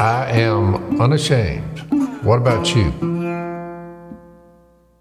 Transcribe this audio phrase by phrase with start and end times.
[0.00, 1.80] I am unashamed.
[2.24, 2.84] What about you?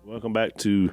[0.03, 0.91] Welcome back to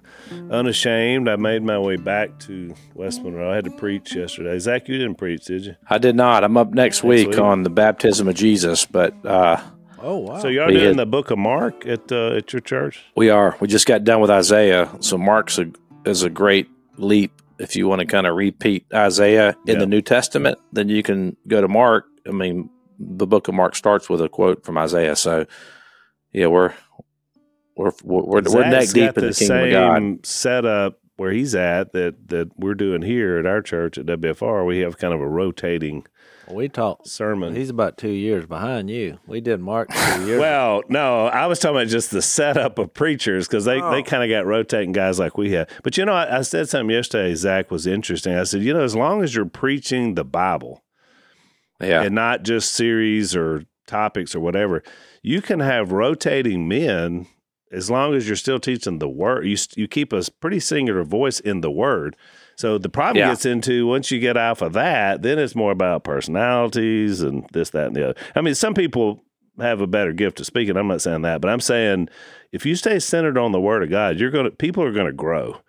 [0.50, 1.28] Unashamed.
[1.28, 3.50] I made my way back to West Monroe.
[3.50, 4.56] I had to preach yesterday.
[4.60, 5.74] Zach, you didn't preach, did you?
[5.90, 6.44] I did not.
[6.44, 7.38] I'm up next week week.
[7.38, 9.60] on the baptism of Jesus, but uh,
[9.98, 10.38] Oh wow!
[10.38, 13.02] So y'all We doing had- the book of Mark at uh, at your church?
[13.16, 13.56] we are.
[13.58, 15.66] We just got done with Isaiah, so Mark's a,
[16.04, 17.32] is a great leap.
[17.58, 19.78] If you want to kind of repeat Isaiah in Yeah.
[19.80, 22.04] the New Testament, then you can go to Mark.
[22.28, 25.16] I mean, the book of Mark starts with a quote from Isaiah.
[25.16, 25.46] So,
[26.32, 26.72] yeah, we're
[27.76, 29.96] we're we're, we're, we're neck deep got in the kingdom of God.
[29.96, 34.66] same setup where he's at that that we're doing here at our church at WFR.
[34.66, 36.06] We have kind of a rotating
[36.48, 37.08] we talked.
[37.08, 37.56] sermon.
[37.56, 39.18] He's about two years behind you.
[39.26, 40.38] We did Mark two years.
[40.38, 43.90] Well, no, I was talking about just the setup of preachers because they, Oh.
[43.90, 45.68] they kind of got rotating guys like we have.
[45.82, 48.34] But you know, I, I said something yesterday, Zach, was interesting.
[48.36, 50.84] I said, you know, as long as you're preaching the Bible
[51.80, 54.82] Yeah, and not just series or topics or whatever,
[55.22, 57.26] you can have rotating men
[57.72, 59.44] as long as you're still teaching the word.
[59.46, 62.16] You, you keep a pretty singular voice in the word.
[62.56, 63.30] So the problem Yeah.
[63.32, 67.70] gets into once you get off of that, then it's more about personalities and this,
[67.70, 68.20] that, and the other.
[68.34, 69.22] I mean, some people
[69.60, 70.76] have a better gift of speaking.
[70.76, 72.08] I'm not saying that, but I'm saying
[72.52, 75.60] if you stay centered on the Word of God, you're gonna people are gonna grow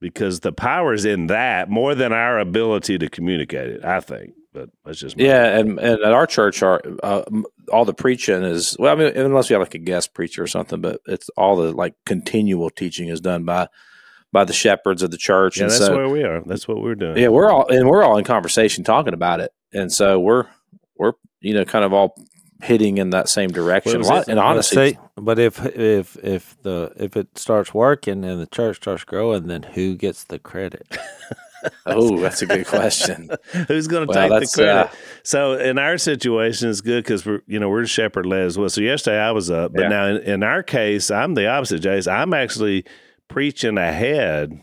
[0.00, 3.84] because the power is in that more than our ability to communicate it.
[3.84, 7.22] I think, but that's just Yeah, and, and at our church, our uh,
[7.72, 8.92] all the preaching is well.
[8.92, 11.72] I mean, unless we have like a guest preacher or something, but it's all the
[11.72, 13.68] like continual teaching is done by
[14.32, 15.56] by the shepherds of the church.
[15.58, 16.42] Yeah, and that's so, where we are.
[16.44, 17.16] That's what we're doing.
[17.16, 20.46] yeah, we're all and we're all in conversation talking about it, and so we're
[20.96, 22.14] we're you know kind of all
[22.62, 23.98] hitting in that same direction.
[23.98, 24.28] was A lot- it?
[24.32, 29.04] and honestly, but if if if the if it starts working and the church starts
[29.04, 30.98] growing, then who gets the credit?
[31.86, 33.30] oh, that's a good question.
[33.68, 34.70] Who's going to Well, take the that's, credit?
[34.72, 34.88] uh,
[35.22, 38.68] so in our situation, it's good because we're you know we're shepherd led as well.
[38.68, 39.88] So yesterday I was up, but Yeah.
[39.88, 41.80] now in, in our case, I'm the opposite.
[41.80, 42.84] Jase, I'm actually
[43.28, 44.60] preaching ahead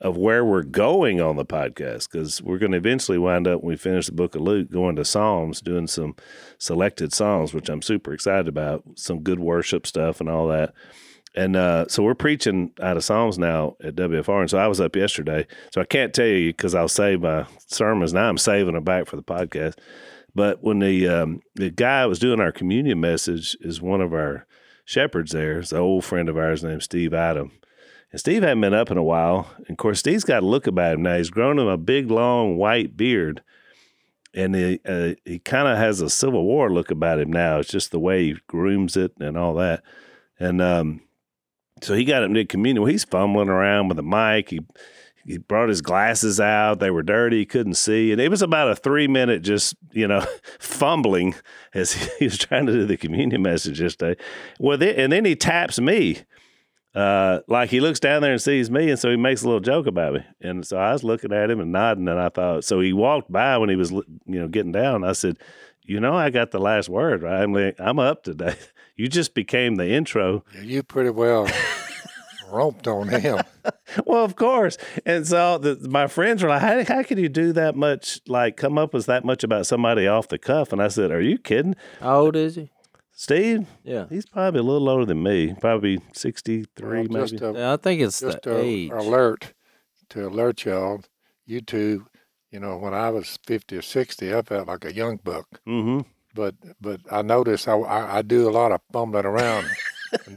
[0.00, 3.68] of where we're going on the podcast because we're going to eventually wind up when
[3.68, 6.16] we finish the book of Luke, going to Psalms, doing some
[6.56, 8.82] selected songs, which I'm super excited about.
[8.94, 10.72] Some good worship stuff and all that.
[11.36, 14.40] And uh, so we're preaching out of Psalms now at WFR.
[14.40, 15.46] And so I was up yesterday.
[15.72, 18.12] So I can't tell you because I'll save my sermons.
[18.12, 19.78] Now I'm saving them back for the podcast.
[20.34, 24.46] But when the um, the guy was doing our communion message is one of our
[24.84, 25.60] shepherds there.
[25.60, 27.52] It's an old friend of ours named Steve Adam.
[28.10, 29.50] And Steve hadn't been up in a while.
[29.56, 31.16] And of course, Steve's got a look about him now.
[31.16, 33.42] He's grown him a big, long white beard.
[34.34, 37.58] And he, uh, he kind of has a Civil War look about him now.
[37.58, 39.82] It's just the way he grooms it and all that.
[40.38, 41.02] And um,
[41.82, 42.82] so he got him to communion.
[42.82, 44.50] Well, he's fumbling around with a mic.
[44.50, 44.60] He
[45.24, 46.80] he brought his glasses out.
[46.80, 47.40] They were dirty.
[47.40, 48.10] He couldn't see.
[48.12, 50.24] And it was about a three minute just, you know,
[50.58, 51.34] fumbling
[51.74, 54.20] as he was trying to do the communion message yesterday.
[54.58, 56.18] Well, then, and then he taps me.
[56.92, 59.60] Uh, like he looks down there and sees me, and so he makes a little
[59.60, 60.24] joke about me.
[60.40, 63.30] And so I was looking at him and nodding, and I thought, so he walked
[63.30, 65.04] by when he was, you know, getting down.
[65.04, 65.38] I said,
[65.84, 67.42] you know, I got the last word, right?
[67.42, 68.54] I'm, like, I'm up today.
[68.96, 70.44] You just became the intro.
[70.62, 71.48] You pretty well
[72.50, 73.38] roped on him.
[74.04, 74.76] Well, of course.
[75.06, 78.58] And so the, my friends were like, how, how could you do that much, like
[78.58, 80.70] come up with that much about somebody off the cuff?
[80.72, 81.76] And I said, Are you kidding?
[82.00, 82.70] How old is he?
[83.12, 87.38] Steve, Yeah, he's probably a little older than me, probably 63, Well, maybe.
[87.42, 88.90] a, yeah I think it's just the a age.
[88.92, 89.54] alert
[90.10, 91.00] to alert y'all.
[91.46, 92.06] You two,
[92.50, 95.46] you know, when I was fifty or sixty, I felt like a young buck.
[95.66, 96.00] mm-hmm.
[96.34, 99.66] But but I notice I I, I do a lot of fumbling around.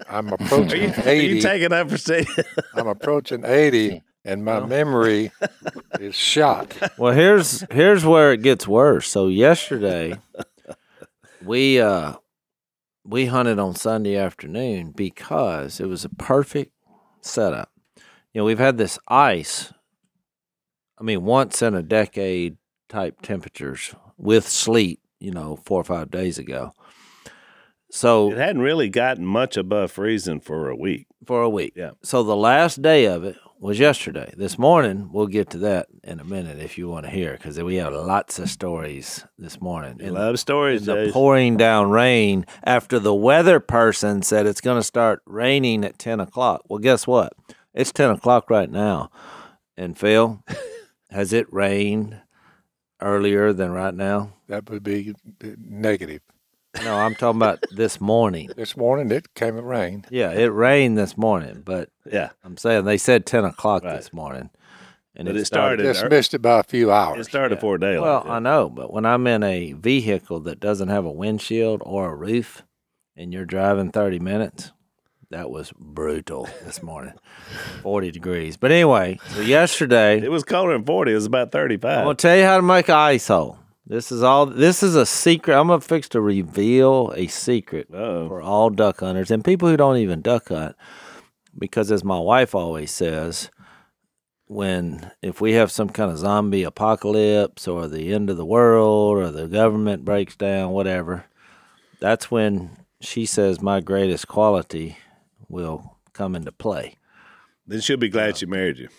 [0.09, 1.35] I'm Are approaching you, are eighty.
[1.35, 2.27] you taking up for Steve?
[2.75, 5.31] I'm approaching eighty, and my memory
[5.99, 6.75] is shot.
[6.97, 9.07] Well, here's here's where it gets worse.
[9.07, 10.15] So yesterday,
[11.43, 12.13] we uh
[13.03, 16.71] we hunted on Sunday afternoon because it was a perfect
[17.21, 17.71] setup.
[18.33, 19.72] You know, we've had this ice.
[21.03, 22.55] I mean, once in a decade
[22.87, 25.01] type temperatures with sleet.
[25.19, 26.73] You know, four or five days ago.
[27.89, 31.07] So it hadn't really gotten much above freezing for a week.
[31.25, 31.73] for a week.
[31.77, 31.91] Yeah.
[32.03, 34.33] So the last day of it was yesterday.
[34.35, 37.57] This morning, we'll get to that in a minute if you want to hear, because
[37.61, 40.01] we have lots of stories this morning.
[40.01, 44.83] And love stories, the pouring down rain after the weather person said it's going to
[44.83, 46.63] start raining at 10 o'clock.
[46.67, 47.33] Well, guess what?
[47.73, 49.09] It's 10 o'clock right now.
[49.77, 50.43] And Phil,
[51.13, 52.19] has it rained
[53.01, 54.33] earlier than right now?
[54.47, 55.13] That would be
[55.57, 56.21] negative.
[56.83, 58.49] No, I'm talking about this morning.
[58.55, 60.07] This morning it came and rained.
[60.09, 62.31] Yeah, it rained this morning, but yeah.
[62.43, 63.95] I'm saying they said 10 o'clock Right.
[63.95, 64.49] this morning.
[65.15, 67.19] And But it started- Just missed it by a few hours.
[67.27, 68.01] It started before daylight.
[68.01, 68.31] Well, yeah.
[68.33, 72.15] I know, but when I'm in a vehicle that doesn't have a windshield or a
[72.15, 72.63] roof,
[73.15, 74.71] and you're driving 30 minutes,
[75.33, 77.13] that was brutal this morning.
[77.81, 78.55] 40 degrees.
[78.55, 81.11] But anyway, so yesterday, it was colder than 40.
[81.11, 81.97] It was about 35.
[81.97, 83.57] I'm gonna tell you how to make an ice hole.
[83.85, 84.45] This is all.
[84.45, 85.59] This is a secret.
[85.59, 88.27] I'm gonna fix to reveal a secret Uh-oh.
[88.27, 90.75] for all duck hunters and people who don't even duck hunt,
[91.57, 93.49] because as my wife always says,
[94.47, 99.17] when if we have some kind of zombie apocalypse or the end of the world
[99.17, 101.25] or the government breaks down, whatever,
[101.99, 104.97] that's when she says my greatest quality
[105.53, 106.97] will come into play.
[107.65, 108.89] Then she'll be glad she married you.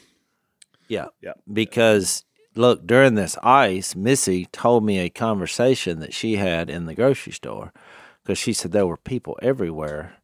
[0.89, 1.09] Yeah.
[1.21, 1.35] Yeah.
[1.53, 2.25] Because
[2.55, 7.33] look, during this ice, Missy told me a conversation that she had in the grocery
[7.33, 7.73] store
[8.23, 10.17] because she said there were people everywhere.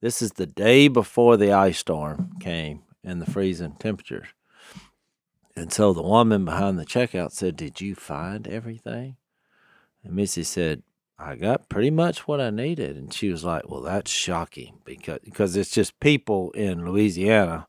[0.00, 4.28] This is the day before the ice storm came and the freezing temperatures.
[5.56, 9.16] And so the woman behind the checkout said, Did you find everything?
[10.04, 10.84] And Missy said,
[11.18, 12.96] I got pretty much what I needed.
[12.96, 17.66] And she was like, Well, that's shocking because because it's just people in Louisiana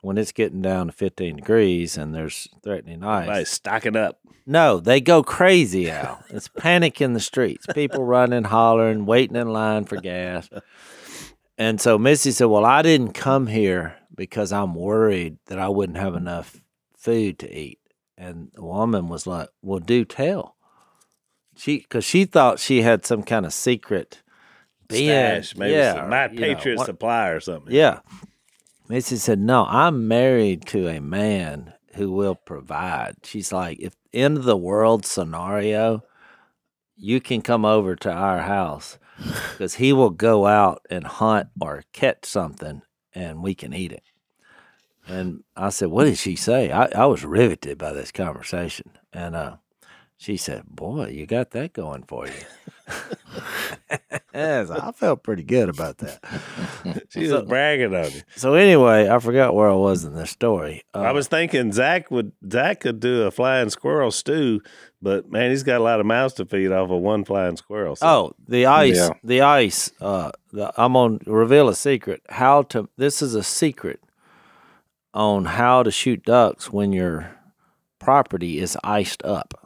[0.00, 3.28] when it's getting down to 15 degrees and there's threatening ice.
[3.28, 4.20] Right, stocking up.
[4.46, 6.22] No, they go crazy out.
[6.28, 7.66] It's panic in the streets.
[7.74, 10.50] People running, hollering, waiting in line for gas.
[11.56, 15.98] And so Missy said, Well, I didn't come here because I'm worried that I wouldn't
[15.98, 16.60] have enough
[16.96, 17.78] food to eat.
[18.18, 20.53] And the woman was like, Well, do tell.
[21.56, 24.22] She, because she thought she had some kind of secret
[24.88, 25.42] bin.
[25.42, 27.72] Stash, maybe yeah, some My you know, Patriot Supply or something.
[27.72, 28.00] yeah.
[28.88, 33.16] Missy said, No, I'm married to a man who will provide.
[33.22, 36.04] She's like, if end of the world scenario,
[36.96, 38.98] you can come over to our house
[39.52, 42.82] because he will go out and hunt or catch something
[43.14, 44.02] and we can eat it.
[45.06, 46.70] And I said, What did she say?
[46.70, 48.90] I, I was riveted by this conversation.
[49.12, 49.56] And uh,
[50.16, 52.32] she said, Boy, you got that going for you.
[54.34, 56.18] Yes, I felt pretty good about that.
[57.10, 58.22] She So- was bragging on you.
[58.34, 60.82] So anyway, I forgot where I was in this story.
[60.92, 64.60] Uh, I was thinking Zach would Zach could do a flying squirrel stew,
[65.00, 67.94] but man, he's got a lot of mouths to feed off of one flying squirrel.
[67.96, 69.10] So oh the ice, Yeah.
[69.22, 69.92] the ice.
[70.00, 72.20] Uh, the, I'm on reveal a secret.
[72.28, 72.88] How to?
[72.96, 74.00] This is a secret
[75.14, 77.30] on how to shoot ducks when your
[78.00, 79.63] property is iced up,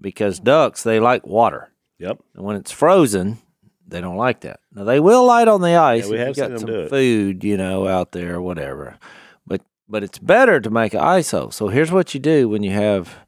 [0.00, 2.18] because ducks they like water, yep.
[2.34, 3.38] and when it's frozen,
[3.86, 4.60] they don't like that.
[4.72, 7.86] Now they will light on the ice we if have got some food, you know,
[7.86, 8.98] out there or whatever.
[9.46, 11.50] But but it's better to make an ice hole.
[11.50, 13.18] So here's what you do when you have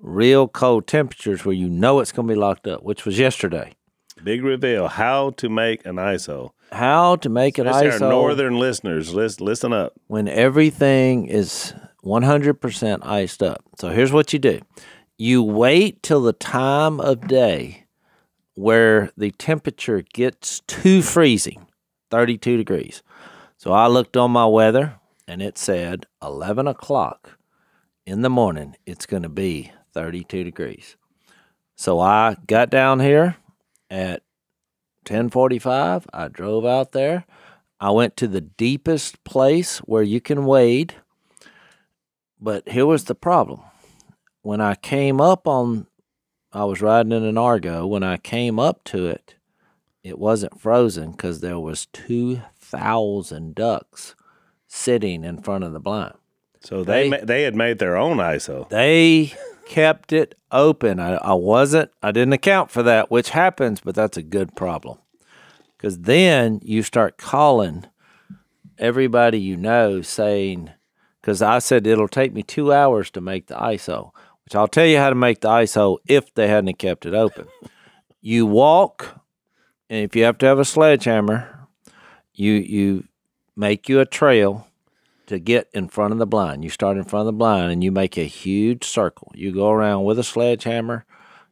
[0.00, 3.72] real cold temperatures where you know it's going to be locked up, which was yesterday.
[4.22, 6.54] Big reveal: how to make an ice hole.
[6.72, 9.92] How to make an Especially ice hole our northern listeners, listen, listen up.
[10.08, 11.74] when everything is
[12.04, 13.62] 100% iced up.
[13.78, 14.60] So here's what you do
[15.18, 17.84] you wait till the time of day
[18.54, 21.66] where the temperature gets too freezing
[22.10, 23.02] 32 degrees.
[23.56, 24.96] So I looked on my weather
[25.26, 27.36] and it said 11 o'clock
[28.06, 30.96] in the morning, it's going to be 32 degrees.
[31.74, 33.36] So I got down here
[33.90, 34.22] at
[35.02, 36.06] 1045.
[36.12, 37.24] I drove out there.
[37.80, 40.94] I went to the deepest place where you can wade.
[42.40, 43.60] But here was the problem.
[44.46, 45.88] When I came up on,
[46.52, 47.84] I was riding in an Argo.
[47.84, 49.34] When I came up to it,
[50.04, 54.14] it wasn't frozen because there was 2,000 ducks
[54.68, 56.14] sitting in front of the blind.
[56.60, 58.68] So they They- they had made their own ice hole.
[58.70, 59.32] They
[59.66, 61.00] kept it open.
[61.00, 64.98] I, I wasn't, I didn't account for that, which happens, but that's a good problem.
[65.76, 67.86] Because then you start calling
[68.78, 70.70] everybody you know saying,
[71.20, 74.14] because I said it'll take me two hours to make the ice hole,
[74.46, 77.14] which I'll tell you how to make the ice hole if they hadn't kept it
[77.14, 77.48] open.
[78.20, 79.20] you walk,
[79.90, 81.68] and if you have to have a sledgehammer,
[82.32, 83.04] you you
[83.56, 84.68] make you a trail
[85.26, 86.62] to get in front of the blind.
[86.62, 89.32] You start in front of the blind and you make a huge circle.
[89.34, 91.04] You go around with a sledgehammer.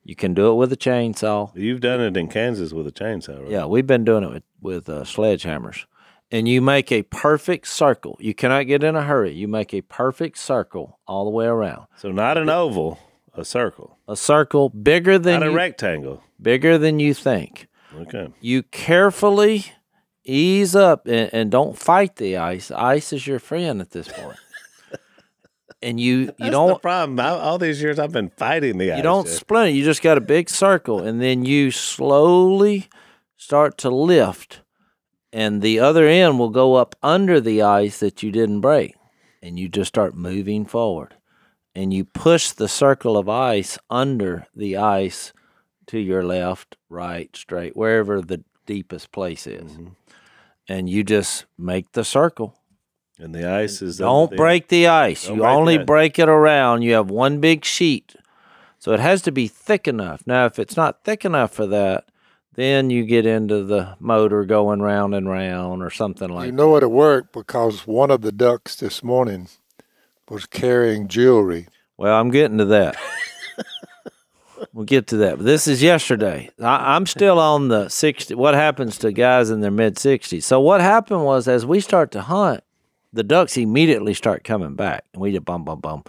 [0.04, 1.50] You can do it with a chainsaw.
[1.56, 3.50] You've done it in Kansas with a chainsaw, right?
[3.50, 5.86] Yeah, we've been doing it with, with uh, sledgehammers.
[6.30, 8.16] And you make a perfect circle.
[8.18, 9.32] You cannot get in a hurry.
[9.32, 11.86] You make a perfect circle all the way around.
[11.96, 12.98] So not an oval,
[13.34, 16.22] a circle, A circle bigger than not a you, rectangle.
[16.40, 17.68] bigger than you think.
[17.94, 18.28] Okay.
[18.40, 19.66] You carefully
[20.24, 22.70] ease up and, and don't fight the ice.
[22.72, 24.38] Ice is your friend at this point.
[25.82, 27.20] and you you That's don't the problem.
[27.20, 28.96] I, all these years I've been fighting the ice.
[28.96, 29.70] You don't splinter.
[29.70, 32.88] You just got a big circle, and then you slowly
[33.36, 34.62] start to lift,
[35.34, 38.94] and the other end will go up under the ice that you didn't break,
[39.42, 41.14] and you just start moving forward.
[41.76, 45.32] and you push the circle of ice under the ice
[45.88, 49.72] to your left, right, straight, wherever the deepest place is.
[49.72, 49.88] Mm-hmm.
[50.68, 52.56] And you just make the circle.
[53.18, 55.28] And the ice is Don't the- break the ice.
[55.28, 55.84] You only ice.
[55.84, 56.82] break it around.
[56.82, 58.14] You have one big sheet.
[58.78, 60.22] So it has to be thick enough.
[60.26, 62.04] Now, if it's not thick enough for that,
[62.54, 66.46] then you get into the motor going round and round or something like that.
[66.46, 69.48] you know it'll work because one of the ducks this morning
[70.28, 71.66] was carrying jewelry.
[71.96, 72.96] Well, I'm getting to that.
[74.72, 75.36] we'll get to that.
[75.36, 76.50] But this is yesterday.
[76.60, 78.34] I, I'm still on the 60.
[78.34, 80.42] What happens to guys in their mid 60s?
[80.42, 82.64] So, what happened was as we start to hunt,
[83.12, 85.04] the ducks immediately start coming back.
[85.12, 86.04] And we just bum, bum, bum.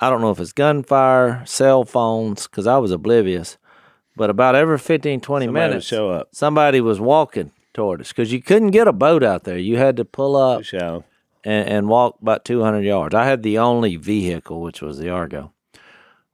[0.00, 3.58] I don't know if it's gunfire, cell phones, because I was oblivious.
[4.20, 6.28] But about every 15, 20 Somebody minutes, show up.
[6.32, 9.56] somebody was walking toward us because you couldn't get a boat out there.
[9.56, 10.62] You had to pull up
[11.42, 13.14] and, and walked about 200 yards.
[13.14, 15.54] I had the only vehicle, which was the Argo.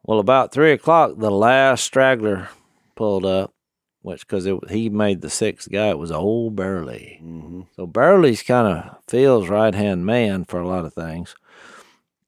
[0.03, 2.49] Well, about three o'clock, the last straggler
[2.97, 3.55] pulled up,
[4.03, 7.21] which because he made the sixth guy, it was old Burly.
[7.23, 7.61] Mm-hmm.
[7.77, 11.37] So Burly's kind of Phil's right hand man for a lot of things.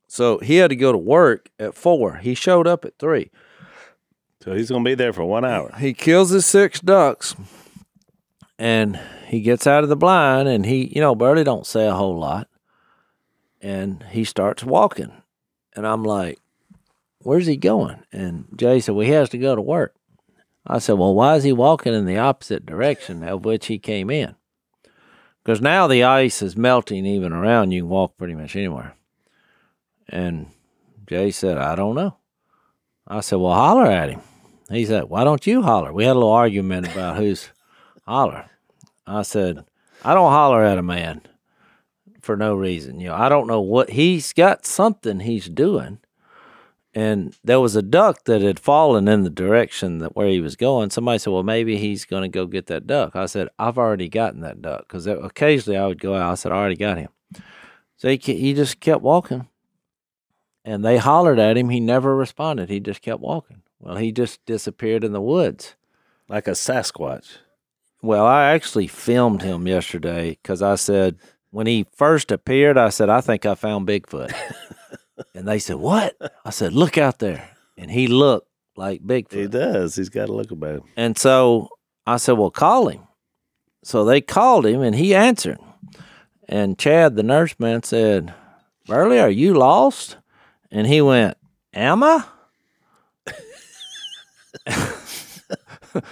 [0.07, 2.19] So he had to go to work at four.
[2.19, 3.33] He showed up at three.
[4.49, 5.75] So he's going to be there for one hour.
[5.78, 7.37] He kills his six ducks,
[8.59, 11.93] and he gets out of the blind, and he, you know, Burly don't say a
[11.93, 12.49] whole lot,
[13.61, 15.12] and he starts walking,
[15.76, 16.38] and I'm like,
[17.19, 19.95] "Where's he going?" And Jay said, "Well, he has to go to work."
[20.67, 24.09] I said, "Well, why is he walking in the opposite direction of which he came
[24.09, 24.35] in?"
[25.45, 27.73] Because now the ice is melting even around.
[27.73, 28.95] You can walk pretty much anywhere.
[30.09, 30.47] And
[31.07, 32.17] Jay said, "I don't know."
[33.07, 34.23] I said, "Well, holler at him."
[34.70, 35.92] He said, Why don't you holler?
[35.92, 37.50] We had a little argument about who's
[38.06, 38.50] holler.
[39.06, 39.64] I said,
[40.04, 41.22] I don't holler at a man
[42.20, 43.00] for no reason.
[43.00, 45.98] You know, I don't know what he's got something he's doing.
[46.94, 50.56] And there was a duck that had fallen in the direction that where he was
[50.56, 50.90] going.
[50.90, 53.16] Somebody said, Well, maybe he's going to go get that duck.
[53.16, 56.32] I said, I've already gotten that duck because occasionally I would go out.
[56.32, 57.08] I said, I already got him.
[57.96, 59.48] So he, he just kept walking.
[60.64, 61.70] And they hollered at him.
[61.70, 62.68] He never responded.
[62.68, 63.62] He just kept walking.
[63.80, 65.75] Well, he just disappeared in the woods.
[66.28, 67.38] Like a Sasquatch.
[68.02, 71.16] Well, I actually filmed him yesterday because I said,
[71.50, 74.32] when he first appeared, I said, I think I found Bigfoot.
[75.35, 76.16] and they said, What?
[76.44, 77.50] I said, Look out there.
[77.76, 79.32] And he looked like Bigfoot.
[79.32, 79.97] He does.
[79.97, 80.82] He's got a look about him.
[80.97, 81.70] And so
[82.06, 83.02] I said, Well, call him.
[83.82, 85.58] So they called him and he answered.
[86.49, 88.35] And Chad, the nurse man, said,
[88.87, 90.16] Burly, are you lost?
[90.70, 91.37] And he went,
[91.73, 92.25] Am I?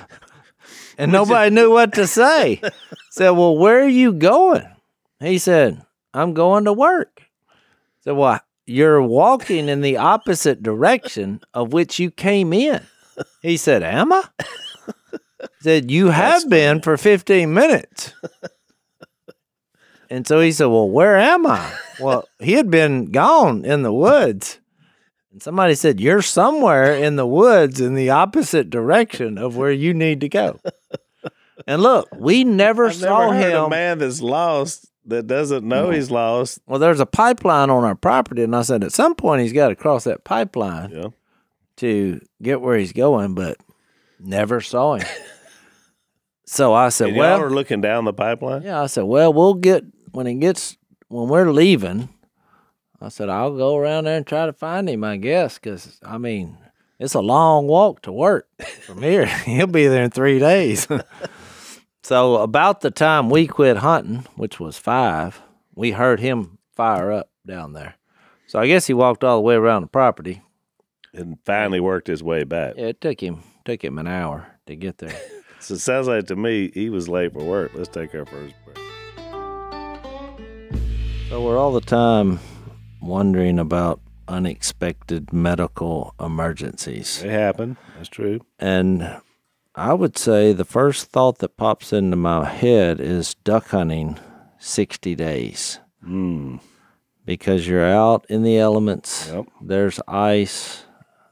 [0.98, 2.60] and nobody knew what to say.
[3.10, 4.66] said, Well, where are you going?
[5.20, 7.22] He said, I'm going to work.
[8.00, 12.82] said, Well, you're walking in the opposite direction of which you came in.
[13.42, 14.24] He said, Am I?
[15.60, 18.12] said, You have been for 15 minutes.
[20.08, 21.72] And so he said, Well, where am I?
[22.00, 24.60] Well, he had been gone in the woods.
[25.36, 29.92] And somebody said, You're somewhere in the woods in the opposite direction of where you
[29.92, 30.58] need to go.
[31.66, 33.70] And look, we never I've saw never heard a him.
[33.70, 35.94] man that's lost that doesn't know mm-hmm.
[35.94, 36.60] he's lost.
[36.66, 38.42] Well, there's a pipeline on our property.
[38.42, 41.08] And I said, At some point, he's got to cross that pipeline Yeah.
[41.78, 43.56] to get where he's going, but
[44.20, 45.06] never saw him.
[46.46, 48.62] so I said, And Well, are looking down the pipeline.
[48.62, 50.76] Yeah, I said, well, we'll get when it gets
[51.08, 52.10] when we're leaving.
[53.00, 55.04] I said I'll go around there and try to find him.
[55.04, 56.56] I guess because I mean
[56.98, 58.48] it's a long walk to work
[58.82, 59.26] from here.
[59.44, 60.88] He'll be there in three days.
[62.02, 65.40] so about the time we quit hunting, which was five,
[65.74, 67.96] we heard him fire up down there.
[68.46, 70.42] So I guess he walked all the way around the property.
[71.12, 72.74] And finally worked his way back.
[72.76, 75.16] Yeah, it took him took him an hour to get there.
[75.58, 77.72] So it sounds like to me he was late for work.
[77.74, 78.76] Let's take our first break.
[81.28, 82.38] So we're all the time
[83.00, 87.22] wondering about unexpected medical emergencies.
[87.22, 87.76] It happened.
[87.96, 88.40] That's true.
[88.58, 89.20] And
[89.74, 94.18] I would say the first thought that pops into my head is duck hunting
[94.58, 96.60] 60 days Mm.
[97.24, 99.28] because you're out in the elements.
[99.32, 99.46] Yep.
[99.60, 100.84] There's ice.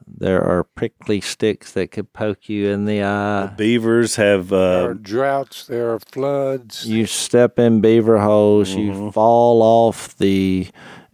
[0.07, 3.47] There are prickly sticks that could poke you in the eye.
[3.57, 6.87] Beavers have There are uh, droughts, there are floods.
[6.87, 10.69] You step in beaver holes, you fall off the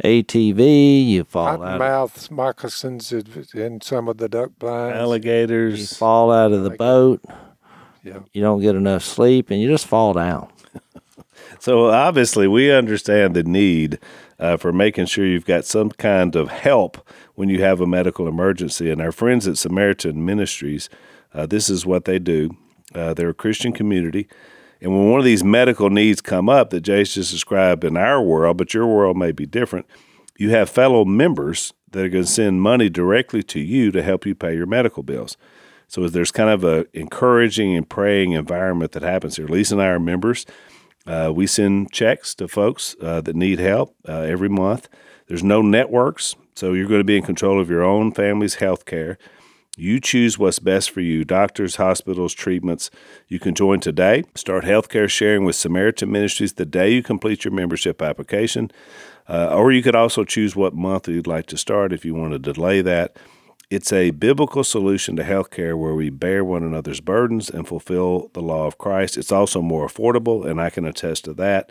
[0.04, 1.80] ATV, you fall out.
[1.80, 4.98] Of, moccasins in some of the duck blinds.
[4.98, 5.50] Alligators.
[5.50, 5.96] you alligators.
[5.96, 7.22] fall out of the boat.
[8.02, 8.20] Yeah.
[8.32, 10.50] You don't get enough sleep, and you just fall down.
[11.58, 13.98] So obviously we understand the need
[14.38, 18.26] uh, for making sure you've got some kind of help when you have a medical
[18.26, 18.90] emergency.
[18.90, 20.88] And our friends at Samaritan Ministries,
[21.34, 22.56] uh, this is what they do.
[22.94, 24.26] Uh, they're a Christian community.
[24.80, 28.22] And when one of these medical needs come up that Jay's just described in our
[28.22, 29.86] world, but your world may be different,
[30.38, 34.24] you have fellow members that are going to send money directly to you to help
[34.24, 35.36] you pay your medical bills.
[35.86, 39.46] So there's kind of a encouraging and praying environment that happens here.
[39.46, 40.46] Lisa and I are members.
[41.06, 44.88] Uh, we send checks to folks uh, that need help uh, every month.
[45.26, 48.84] There's no networks, so you're going to be in control of your own family's health
[48.84, 49.18] care.
[49.76, 52.90] You choose what's best for you doctors, hospitals, treatments.
[53.28, 54.24] You can join today.
[54.34, 58.70] Start healthcare sharing with Samaritan Ministries the day you complete your membership application.
[59.28, 62.32] Uh, or you could also choose what month you'd like to start if you want
[62.32, 63.16] to delay that.
[63.70, 68.42] It's a biblical solution to healthcare where we bear one another's burdens and fulfill the
[68.42, 69.16] law of Christ.
[69.16, 71.70] It's also more affordable, and I can attest to that.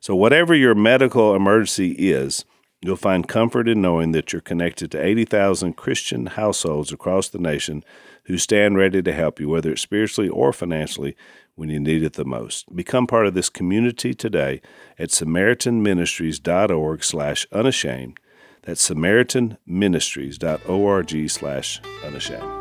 [0.00, 2.44] So, whatever your medical emergency is,
[2.80, 7.82] you'll find comfort in knowing that you're connected to 80,000 Christian households across the nation
[8.24, 11.16] who stand ready to help you, whether it's spiritually or financially,
[11.54, 12.72] when you need it the most.
[12.74, 14.60] Become part of this community today
[14.98, 18.20] at samaritanministries.org slash unashamed.
[18.62, 22.54] That's samaritanministries.org slash unashamed.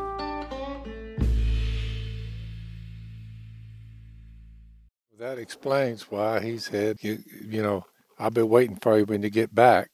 [5.20, 7.86] That explains why he said, you, you know,
[8.18, 9.92] I've been waiting for you when you get back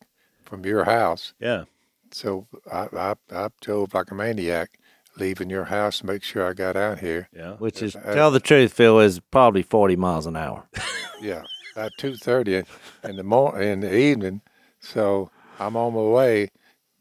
[0.53, 1.33] from your house.
[1.39, 1.63] Yeah.
[2.11, 4.77] So I, I, I drove like a maniac,
[5.17, 7.27] leaving your house to make sure I got out here.
[7.35, 7.53] Yeah.
[7.53, 10.67] Which is, Uh, tell the truth, Phil, is probably 40 miles an hour.
[11.21, 11.43] Yeah,
[11.73, 12.63] about two thirty
[13.01, 14.41] in the mor- in the evening.
[14.81, 16.49] So I'm on my way.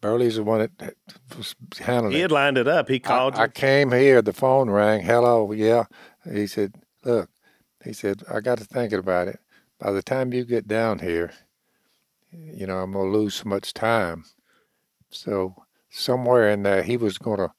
[0.00, 0.94] Burly's the one that- that
[1.36, 2.16] was handling it.
[2.16, 2.22] He it.
[2.22, 2.88] had lined it up.
[2.88, 4.22] He called I, I came here.
[4.22, 5.02] The phone rang.
[5.02, 5.86] Hello, yeah.
[6.32, 7.30] He said, "Look,"
[7.84, 9.40] he said, "I got to thinking about it.
[9.80, 11.32] By the time you get down here,
[12.32, 14.24] you know, I'm gonna lose so much time.
[15.10, 15.54] So
[15.90, 17.52] somewhere in there, he was gonna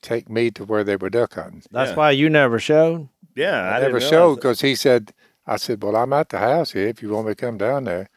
[0.00, 1.62] take me to where they were duck hunting.
[1.70, 1.96] That's Yeah.
[1.96, 3.08] why you never showed.
[3.36, 3.62] yeah.
[3.70, 5.12] I, I, never showed because he said,
[5.46, 6.88] I said, well, I'm at the house here.
[6.88, 8.08] If you want me to come down there,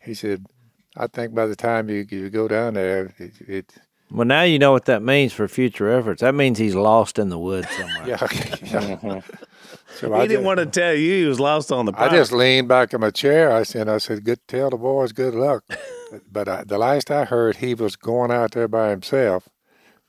[0.00, 0.46] he said,
[0.96, 3.74] I think by the time you you go down there, it, it
[4.10, 6.20] Well, now you know what that means for future efforts.
[6.20, 8.08] That means he's lost in the woods somewhere.
[8.08, 8.98] yeah.
[9.02, 9.20] yeah.
[9.94, 12.08] So He I didn't just, want to tell you he was lost on the I
[12.08, 13.52] just leaned back in my chair.
[13.52, 15.64] I said, I said, good, tell the boys good luck.
[16.10, 19.48] but but I, the last I heard, he was going out there by himself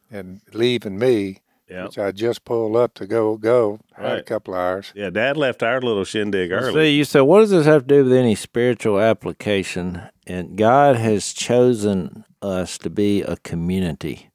[0.10, 1.86] and leaving me, Yeah.
[1.86, 3.80] which I just pulled up to go go.
[3.96, 4.92] Had a couple hours.
[4.96, 5.10] Yeah.
[5.10, 6.74] Dad left our little shindig early.
[6.74, 10.02] See, you said, what does this have to do with any spiritual application?
[10.26, 14.30] And God has chosen us to be a community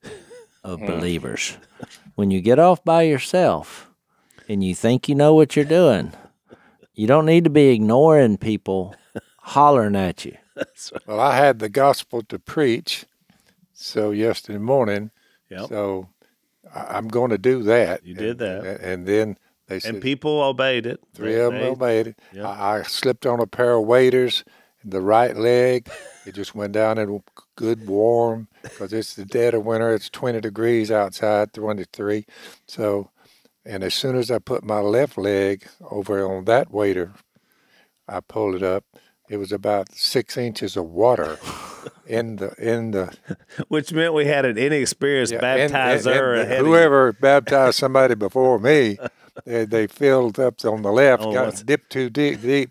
[0.65, 0.87] of hmm.
[0.87, 1.57] believers.
[2.15, 3.88] When you get off by yourself
[4.49, 6.13] and you think you know what you're doing,
[6.95, 8.95] you don't need to be ignoring people
[9.39, 10.37] hollering at you.
[11.07, 13.05] Well, I had the gospel to preach.
[13.73, 15.11] So yesterday morning,
[15.51, 15.69] Yep.
[15.69, 16.09] So
[16.75, 18.05] I- I'm going to do that.
[18.05, 18.65] You did that.
[18.67, 21.01] And, and then they said and people obeyed it.
[21.15, 22.19] three They- of them they- obeyed it.
[22.35, 22.45] Yep.
[22.45, 24.45] I, I slipped on a pair of waders,
[24.85, 25.89] the right leg.
[26.27, 27.23] it just went down in
[27.57, 29.95] good warm because it's the dead of winter.
[29.95, 32.27] It's 20 degrees outside, 23.
[32.67, 33.11] So,
[33.69, 37.13] and as soon as I put my left leg over on that waiter,
[38.09, 38.85] I pulled it up.
[39.29, 41.39] It was about six inches of water
[42.07, 43.15] in the in the
[43.69, 46.73] Which meant we had an inexperienced Yeah, and- and- and ahead of you.
[46.73, 48.97] whoever baptized somebody before me,
[49.45, 52.71] they, they filled up on the left, Oh, got dipped too deep, deep.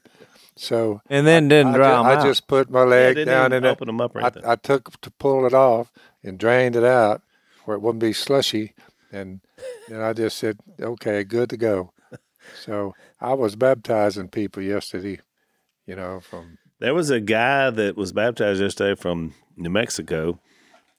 [0.60, 2.26] So And then didn't I, dry ju- 'em I out.
[2.26, 3.80] just put my leg didn't down and in it.
[3.86, 4.32] them up or I.
[4.44, 5.92] I took to pull it off
[6.24, 7.22] and drained it out
[7.66, 8.74] where it wouldn't be slushy,
[9.12, 9.42] and
[9.88, 11.94] then I just said, "Okay, good to go."
[12.64, 15.20] So I was baptizing people yesterday,
[15.86, 20.40] you know, from There was a guy that was baptized yesterday from New Mexico,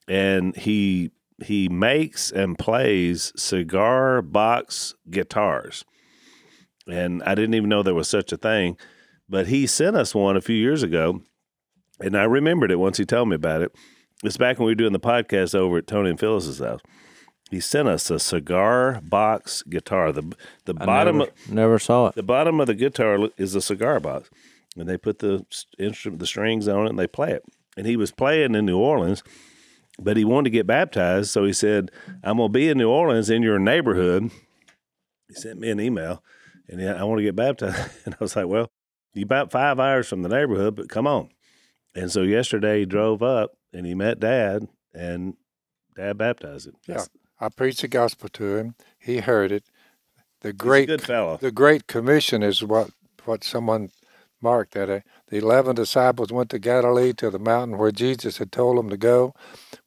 [0.07, 1.11] and he
[1.45, 5.85] he makes and plays cigar box guitars.
[6.87, 8.77] And I didn't even know there was such a thing,
[9.29, 11.23] but he sent us one a few years ago,
[12.01, 13.73] and I remembered it once he told me about it.
[14.25, 16.81] It's back when we were doing the podcast over at Tony and Phyllis's house.
[17.51, 20.13] He sent us a cigar box guitar.
[20.13, 20.23] The
[20.65, 22.15] the I bottom never, never saw it.
[22.15, 24.29] the bottom of the guitar is a cigar box,
[24.77, 25.45] and they put the
[25.79, 27.45] instrument, the strings on it, and they play it.
[27.77, 29.23] And he was playing in New Orleans,
[29.99, 31.91] but he wanted to get baptized, so he said,
[32.23, 34.31] "I'm gonna be in New Orleans in your neighborhood."
[35.29, 36.23] He sent me an email,
[36.69, 37.91] and yeah, I want to get baptized.
[38.05, 38.69] And I was like, "Well,
[39.15, 41.31] you about five hours from the neighborhood, but come on."
[41.95, 45.35] And so yesterday he drove up and he met Dad, and
[45.97, 46.75] Dad baptized him.
[46.87, 47.05] Yeah.
[47.41, 48.75] I preached the gospel to him.
[48.99, 49.65] He heard it.
[50.41, 51.37] The great good fellow.
[51.37, 52.91] the Great Commission is what
[53.25, 53.91] what someone
[54.41, 58.53] marked that uh, the eleven disciples went to Galilee to the mountain where Jesus had
[58.53, 59.35] told them to go.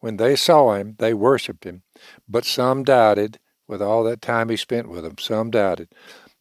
[0.02, 1.84] When they saw him, they worshipped him,
[2.28, 3.40] but some doubted.
[3.68, 5.88] With all that time he spent with them, some doubted.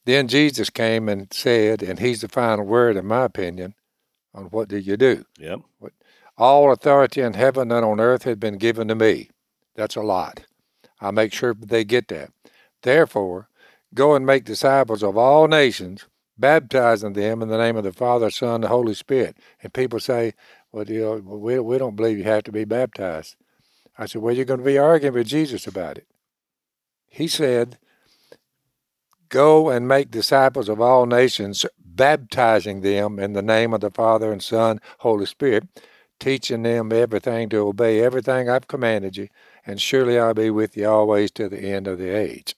[0.05, 3.75] Then Jesus came and said, and he's the final word, in my opinion,
[4.35, 5.25] on what do you do.
[5.39, 5.61] Yep.
[6.37, 9.31] All authority in heaven and on earth had been given to me.
[9.77, 10.41] That's a lot.
[11.01, 12.31] I make sure they get that.
[12.83, 13.49] Therefore,
[13.95, 16.07] go and make disciples of all nations,
[16.39, 19.37] baptizing them in the name of the Father, Son, and the Holy Spirit.
[19.63, 20.35] And people say,
[20.73, 23.37] well, you know, we, we don't believe you have to be baptized.
[23.99, 26.07] I said, well, you're going to be arguing with Jesus about it.
[27.09, 27.79] He said,
[29.29, 34.33] go and make disciples of all nations, baptizing them in the name of the Father
[34.33, 35.69] and Son, Holy Spirit,
[36.19, 39.29] teaching them everything to obey everything I've commanded you,
[39.67, 42.55] and surely I'll be with you always to the end of the age.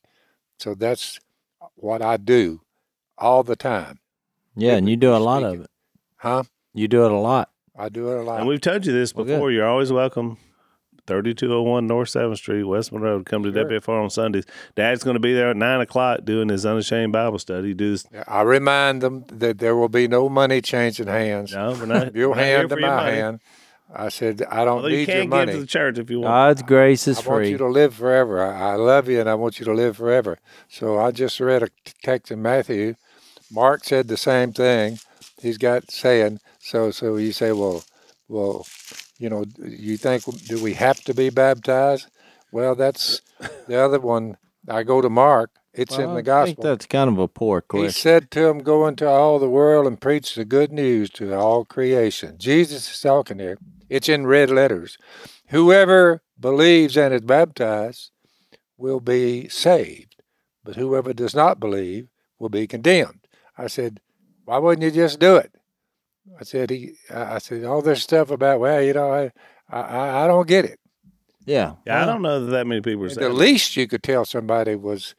[0.59, 1.19] So that's
[1.75, 2.61] what I do
[3.19, 3.99] all the time.
[4.55, 5.71] Yeah, and you do a lot of it.
[6.17, 6.45] Huh?
[6.75, 7.51] You do it a lot.
[7.77, 8.41] I do it a lot.
[8.41, 9.49] And we've told you this Well, before.
[9.49, 9.57] good.
[9.57, 10.37] You're always welcome.
[11.09, 13.23] 3201 North 7th Street, West Monroe.
[13.25, 13.65] Come to Sure.
[13.65, 14.45] WFR on Sundays.
[14.77, 17.75] Dad's going to be there at 9 o'clock doing his Unashamed Bible study.
[17.75, 18.07] Do this.
[18.29, 21.53] I remind them that there will be no money changing hands.
[21.55, 22.15] No, we're not.
[22.15, 23.17] Your we're not hand to for your my money.
[23.17, 23.41] hand.
[23.94, 25.52] I said, I don't Although you need your can give money.
[25.52, 26.31] to the church if you want.
[26.31, 27.50] God's grace is I want free.
[27.50, 28.42] you to live forever.
[28.44, 30.38] I, I love you and I want you to live forever.
[30.68, 31.68] So I just read a
[32.02, 32.94] text in Matthew.
[33.50, 34.98] Mark said the same thing.
[35.40, 37.85] He's got saying, so so you say, well,
[38.28, 38.66] well,
[39.18, 42.07] you know, you think do we have to be baptized?
[42.50, 43.20] Well, that's
[43.66, 44.37] the other one.
[44.68, 45.50] I go to Mark.
[45.74, 46.64] It's in Well, the I think gospel.
[46.64, 47.87] that's kind of a poor question.
[47.87, 51.33] He said to him, Go into all the world and preach the good news to
[51.35, 52.37] all creation.
[52.38, 53.57] Jesus is talking here.
[53.92, 54.96] It's in red letters.
[55.48, 58.11] Whoever believes and is baptized
[58.78, 60.16] will be saved,
[60.64, 63.20] but whoever does not believe will be condemned.
[63.59, 64.00] I said,
[64.46, 65.52] Why wouldn't you just do it?
[66.40, 69.31] I said, he, I I said, all this stuff about, well, you know, I,
[69.68, 70.81] I, I don't get it.
[71.44, 71.74] Yeah.
[71.85, 73.35] Yeah, I don't know that that many people are The saying.
[73.35, 75.14] least you could tell somebody was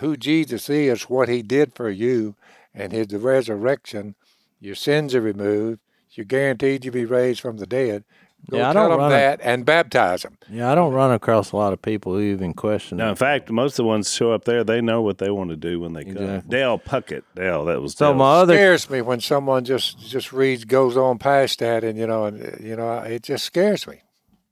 [0.00, 2.34] who Jesus is, what he did for you,
[2.74, 4.16] and his resurrection.
[4.58, 5.80] Your sins are removed.
[6.14, 8.04] You're guaranteed you'll be raised from the dead.
[8.50, 10.36] Go Yeah, I tell don't them run a- that and baptize them.
[10.50, 13.50] Yeah, I don't run across a lot of people who even question No, in fact,
[13.50, 15.92] most of the ones show up there, they know what they want to do when
[15.92, 16.16] they come.
[16.16, 16.50] Exactly.
[16.50, 17.22] Dale Puckett.
[17.36, 20.96] Dale, that was So Dale's- my other scares me when someone just just reads goes
[20.96, 24.02] on past that, and you know, and uh, you know, it just scares me.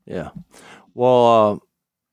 [0.06, 0.30] Yeah.
[0.94, 1.60] Well,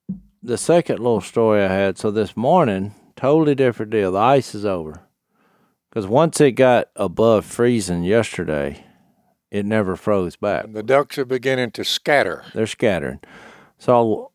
[0.10, 1.98] uh, the second little story I had.
[2.00, 4.12] So this morning, totally different deal.
[4.12, 5.02] The ice is over.
[5.90, 8.84] Because once it got above freezing yesterday,
[9.52, 10.66] it never froze back.
[10.66, 12.44] And the ducks are beginning to scatter.
[12.54, 13.20] They're scattering.
[13.78, 14.32] So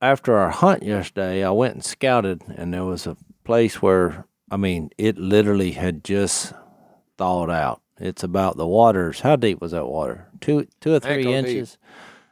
[0.00, 4.56] after our hunt yesterday, I went and scouted, and there was a place where, I
[4.56, 6.52] mean, it literally had just
[7.16, 7.80] thawed out.
[7.98, 9.20] It's about the waters.
[9.20, 10.28] How deep was that water?
[10.40, 11.38] Two, two or three Ankle deep.
[11.38, 11.78] inches,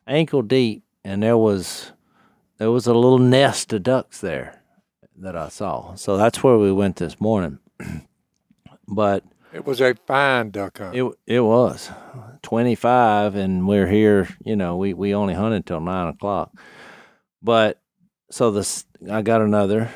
[0.06, 1.92] ankle deep, and there was,
[2.58, 4.60] there was a little nest of ducks there
[5.16, 5.94] that I saw.
[5.94, 7.58] So that's where we went this morning.
[8.88, 10.96] but It was a fine duck hunt.
[10.96, 11.90] it it was
[12.42, 14.28] twenty five, and we're here.
[14.44, 16.50] You know, we we only hunted till nine o'clock.
[17.40, 17.80] But
[18.32, 19.90] so this, I got another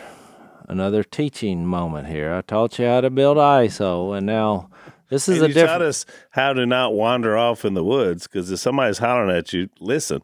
[0.68, 2.32] another teaching moment here.
[2.32, 4.70] I taught you how to build ice hole, and now
[5.08, 8.28] this is and a you taught us how to not wander off in the woods
[8.28, 10.22] because if somebody's hollering at you, listen.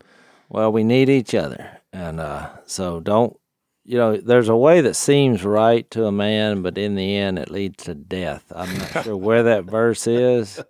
[0.49, 3.37] Well, we need each other, and uh, so don't.
[3.85, 7.39] You know, there's a way that seems right to a man, but in the end,
[7.39, 8.45] it leads to death.
[8.55, 10.63] I'm not sure where that verse is,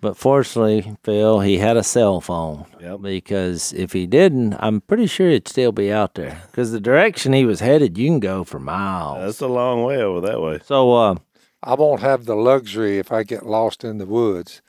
[0.00, 2.66] but fortunately, Phil, he had a cell phone.
[2.80, 3.02] Yep.
[3.02, 6.42] because if he didn't, I'm pretty sure he'd still be out there.
[6.50, 9.18] Because the direction he was headed, you can go for miles.
[9.18, 10.60] That's a long way over that way.
[10.64, 11.14] so, uh,
[11.62, 14.62] I won't have the luxury if I get lost in the woods.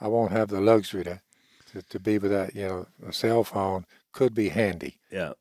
[0.00, 1.20] I won't have the luxury to,
[1.72, 4.98] to, to be without, you know, a cell phone could be handy.
[5.12, 5.32] Yeah.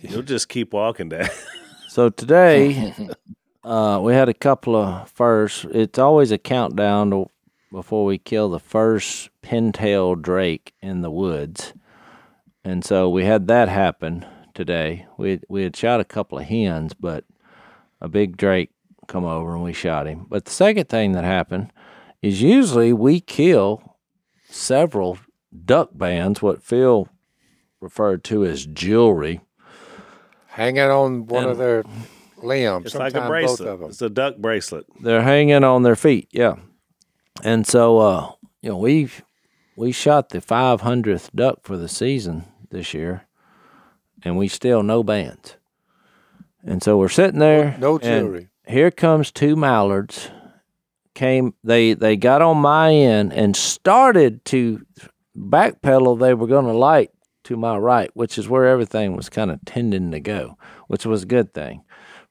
[0.00, 1.28] You'll just keep walking down.
[1.88, 2.94] so today,
[3.64, 5.66] uh, we had a couple of firsts.
[5.70, 7.30] It's always a countdown to,
[7.72, 11.74] before we kill the first pintail drake in the woods,
[12.64, 15.06] and so we had that happen today.
[15.16, 17.24] We we had shot a couple of hens, but
[18.00, 18.70] a big drake
[19.06, 20.26] come over and we shot him.
[20.28, 21.72] But the second thing that happened
[22.22, 23.96] is usually we kill
[24.48, 25.18] several
[25.64, 27.08] duck bands, what Phil
[27.80, 29.40] referred to as jewelry.
[30.56, 31.84] Hanging on one of their
[32.42, 32.86] limbs.
[32.86, 33.58] It's like a sometime bracelet.
[33.58, 33.88] Both of them.
[33.90, 34.86] It's a duck bracelet.
[35.00, 36.54] They're hanging on their feet, yeah.
[37.44, 39.10] And so, uh, you know, we
[39.76, 43.26] we shot the 500th duck for the season this year,
[44.22, 45.56] and we still no bands.
[46.64, 47.76] And so we're sitting there.
[47.78, 48.48] No and jewelry.
[48.66, 50.30] Here comes two mallards
[51.12, 54.84] came they they got on my end and started to
[55.36, 57.10] backpedal they were going to light
[57.46, 60.56] to my right which is where everything was kind of tending to go
[60.88, 61.82] which was a good thing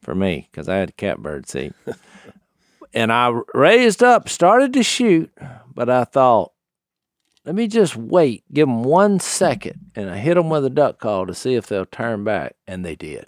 [0.02, 1.74] for me because i had a catbird seat
[2.94, 5.32] and i raised up started to shoot
[5.74, 6.52] but i thought
[7.46, 11.00] let me just wait give them one second and i hit them with a duck
[11.00, 13.26] call to see if they'll turn back and they did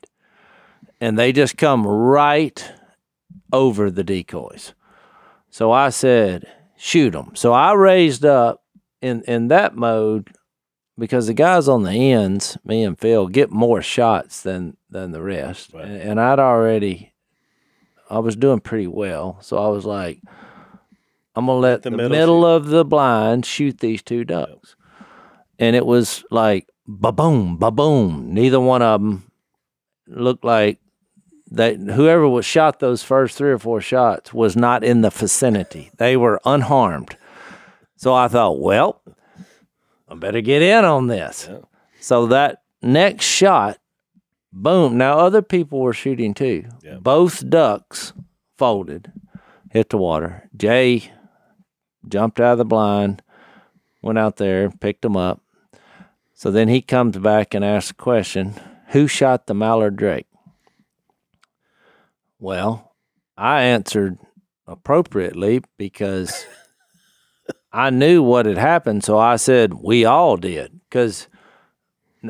[1.00, 2.71] and they just come right
[3.52, 4.73] over the decoys.
[5.50, 6.45] So I said,
[6.78, 7.32] shoot them.
[7.36, 8.63] So I raised up
[9.02, 10.30] in, in that mode
[10.98, 15.22] because the guys on the ends, me and Phil, get more shots than, than the
[15.22, 15.74] rest.
[15.74, 15.86] Right.
[15.86, 17.14] And, and I'd already,
[18.10, 19.38] I was doing pretty well.
[19.42, 20.22] So I was like,
[21.36, 24.76] I'm going to let the the, middle middle, of the blind shoot these two ducks.
[25.60, 28.34] And it was like, ba boom, ba boom.
[28.34, 29.32] Neither one of them
[30.08, 30.80] looked like
[31.52, 35.92] that whoever was shot those first three or four shots was not in the vicinity.
[35.98, 37.18] They were unharmed.
[37.96, 39.02] So I thought, well,
[40.08, 41.50] I better get in on this.
[42.00, 43.80] So that next shot,
[44.54, 44.98] boom.
[44.98, 46.65] Now other people were shooting too.
[46.84, 46.98] Yeah.
[47.02, 48.13] Both ducks
[48.58, 49.12] folded,
[49.72, 50.50] hit the water.
[50.56, 51.12] Jay
[52.08, 53.22] jumped out of the blind,
[54.02, 55.41] went out there, picked them up.
[56.34, 58.54] So then he comes back and asks a question:
[58.89, 60.28] Who shot the mallard drake?
[62.39, 62.93] Well,
[63.36, 64.20] I answered
[64.67, 66.46] appropriately because
[67.72, 69.04] I knew what had happened.
[69.04, 70.80] So I said, we all did.
[70.90, 71.28] Because,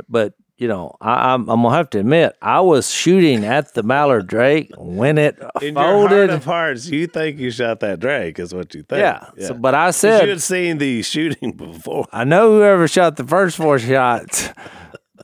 [0.09, 3.73] but, you know, I, I'm, I'm going to have to admit, I was shooting at
[3.75, 6.29] the mallard drake when it In your heart folded.
[6.31, 8.99] of hearts, you think you shot that drake, is what you think.
[8.99, 9.29] yeah.
[9.47, 12.07] So, but I said, you had seen the shooting before.
[12.11, 14.49] I know whoever shot the first four shots.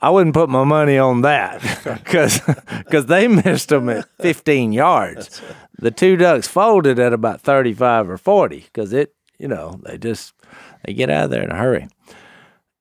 [0.02, 1.62] I wouldn't put my money on that
[2.04, 5.42] because they missed them at 15 yards.
[5.80, 10.34] The two ducks folded at about 35 or 40 because it, you know, they just
[10.86, 11.90] they get out of there in a hurry.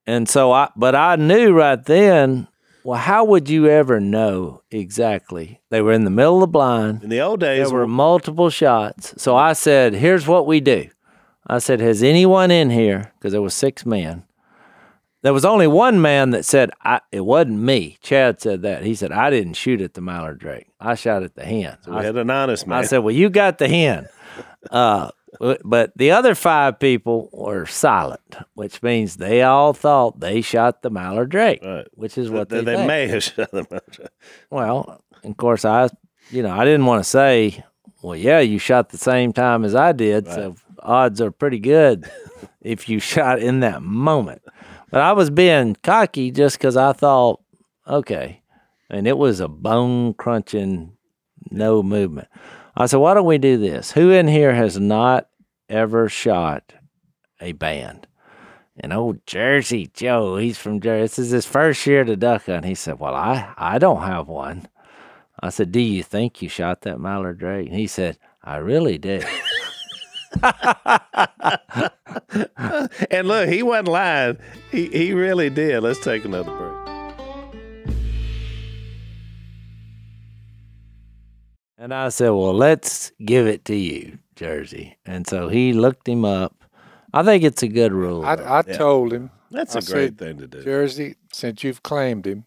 [0.07, 2.47] And so I, but I knew right then.
[2.85, 5.59] Well, how would you ever know exactly?
[5.69, 7.03] They were in the middle of the blind.
[7.03, 9.13] In the old days, There were multiple shots.
[9.21, 10.89] So I said, here's what we do.
[11.45, 14.23] I said, has anyone in here, because there was six men.
[15.21, 17.97] There was only one man that said, I, it wasn't me.
[18.01, 18.83] Chad said that.
[18.83, 20.67] He said, I didn't shoot at the mallard drake.
[20.79, 21.77] I shot at the hen.
[21.83, 22.79] So we I, had an honest man.
[22.79, 24.07] I said, well, you got the hen.
[24.71, 25.11] Uh,
[25.63, 30.89] but the other five people were silent, which means they all thought they shot the
[30.89, 31.87] mallard drake, Right.
[31.93, 33.65] which is what they, they, they may have shot them.
[34.49, 35.89] Well, of course, I,
[36.29, 37.63] you know, I didn't want to say,
[38.01, 42.09] well, yeah, you shot the same time as I did, so odds are pretty good
[42.61, 44.41] if you shot in that moment.
[44.91, 47.41] But I was being cocky just because I thought,
[47.87, 48.41] okay,
[48.89, 50.95] and it was a bone crunching,
[51.49, 52.27] no movement.
[52.75, 53.91] I said, why don't we do this?
[53.91, 55.27] Who in here has not
[55.69, 56.73] ever shot
[57.39, 58.07] a band?
[58.79, 61.01] And old Jersey Joe, he's from Jersey.
[61.01, 62.65] This is his first year to duck hunt.
[62.65, 64.67] He said, Well, I, I don't have one.
[65.39, 67.67] I said, Do you think you shot that mallard drake?
[67.67, 69.21] And he said, I really do.
[73.11, 74.37] and look, he wasn't lying.
[74.71, 75.83] He he really did.
[75.83, 76.92] Let's take another break.
[81.83, 84.97] And I said, Well, let's give it to you, Jersey.
[85.05, 86.55] And so he looked him up.
[87.13, 88.23] I think it's a good rule.
[88.23, 88.53] I, though.
[88.53, 90.63] I told him, That's I a great said, thing to do.
[90.63, 92.45] Jersey, since you've claimed him,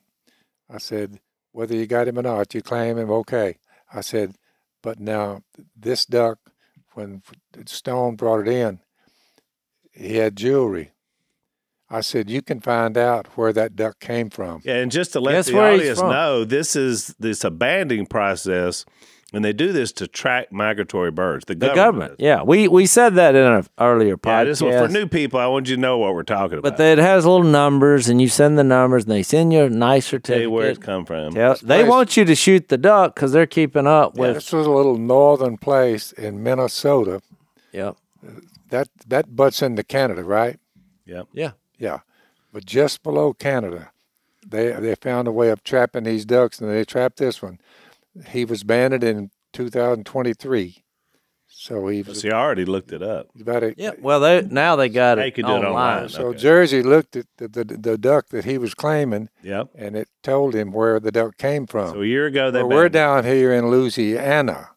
[0.70, 1.20] I said,
[1.53, 3.59] whether you got him or not, you claim him, okay.
[3.92, 4.37] I said,
[4.83, 5.42] but now
[5.77, 6.38] this duck,
[6.94, 7.22] when
[7.66, 8.81] Stone brought it in,
[9.92, 10.92] he had jewelry.
[11.90, 14.62] I said, you can find out where that duck came from.
[14.64, 18.85] Yeah, and just to let Guess the audience know, this is this a banding process,
[19.32, 21.44] and they do this to track migratory birds.
[21.46, 21.76] The the government.
[21.76, 22.14] government.
[22.20, 22.42] Yeah.
[22.42, 24.44] We we said that in an earlier Yeah, podcast.
[24.46, 25.40] this is for new people.
[25.40, 26.76] I want you to know what we're talking about.
[26.76, 29.70] But it has little numbers and you send the numbers and they send you a
[29.70, 30.82] nice Tell you where it's certificate.
[30.86, 31.32] come from.
[31.34, 34.34] Tell- they place- want you to shoot the duck because they're keeping up with.
[34.34, 37.20] This was a little northern place in Minnesota.
[37.72, 37.96] Yep.
[38.70, 40.58] That that butts into Canada, right?
[41.04, 41.26] Yep.
[41.32, 41.50] Yeah.
[41.78, 41.98] Yeah,
[42.52, 43.90] but just below Canada,
[44.46, 47.58] they they found a way of trapping these ducks, and they trapped this one.
[48.29, 50.85] He was banned in 2023,
[51.48, 53.29] so he was So you already looked it up.
[53.40, 53.92] about a, Yeah.
[54.00, 55.72] Well, they now they got They it can do it online.
[55.96, 56.09] online.
[56.09, 56.38] So Okay.
[56.38, 59.68] Jersey looked at the, the the duck that he was claiming, Yep.
[59.74, 61.92] and it told him where the duck came from.
[61.92, 64.70] So a year ago they Well, we're down here in Louisiana.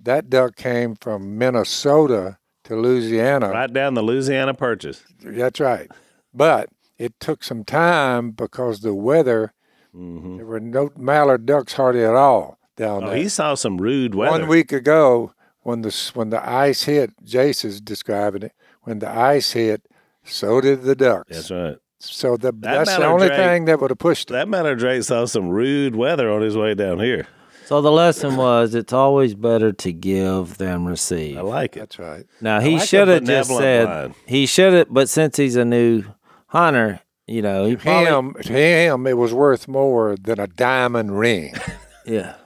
[0.00, 3.50] That duck came from Minnesota to Louisiana.
[3.50, 5.02] right down the Louisiana Purchase.
[5.22, 5.90] That's right.
[6.34, 6.68] But
[6.98, 9.52] it took some time because the weather,
[9.92, 13.16] hmm there were no mallard ducks hardly at all down Oh, there.
[13.16, 14.30] he saw some rude weather.
[14.38, 18.52] One week ago, when the when the ice hit, Jase is describing it.
[18.82, 19.82] When the ice hit,
[20.24, 21.28] so did the ducks.
[21.34, 21.76] That's right.
[21.98, 24.34] So the, that's the only Drake- thing that would have pushed it.
[24.34, 27.26] That Mallard Drake saw some rude weather on his way down here.
[27.64, 31.36] So the lesson was it's always better to give than receive.
[31.38, 31.80] I like it.
[31.80, 32.24] That's right.
[32.40, 34.14] Now he like should have just said line.
[34.26, 36.04] he should have, but since he's a new
[36.48, 41.18] hunter, you know, he probably Him, to him, it was worth more than a diamond
[41.18, 41.54] ring.
[42.06, 42.36] yeah.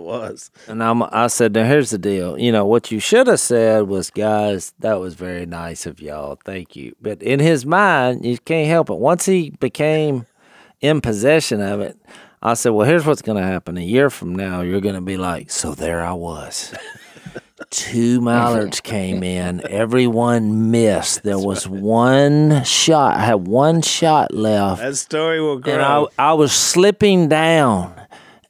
[0.00, 0.50] Was.
[0.66, 2.38] And I'm, I said, now here's the deal.
[2.38, 6.38] You know, what you should have said was, guys, that was very nice of y'all.
[6.44, 6.94] Thank you.
[7.00, 8.98] But in his mind, you can't help it.
[8.98, 10.26] Once he became
[10.80, 11.98] in possession of it,
[12.42, 13.76] I said, well, here's what's going to happen.
[13.76, 16.74] A year from now, you're going to be like, so there I was.
[17.70, 19.60] Two mallards came in.
[19.68, 21.22] Everyone missed.
[21.22, 23.16] There was one shot.
[23.16, 25.74] I had one shot left That story will grow.
[25.74, 27.94] and I, I was slipping down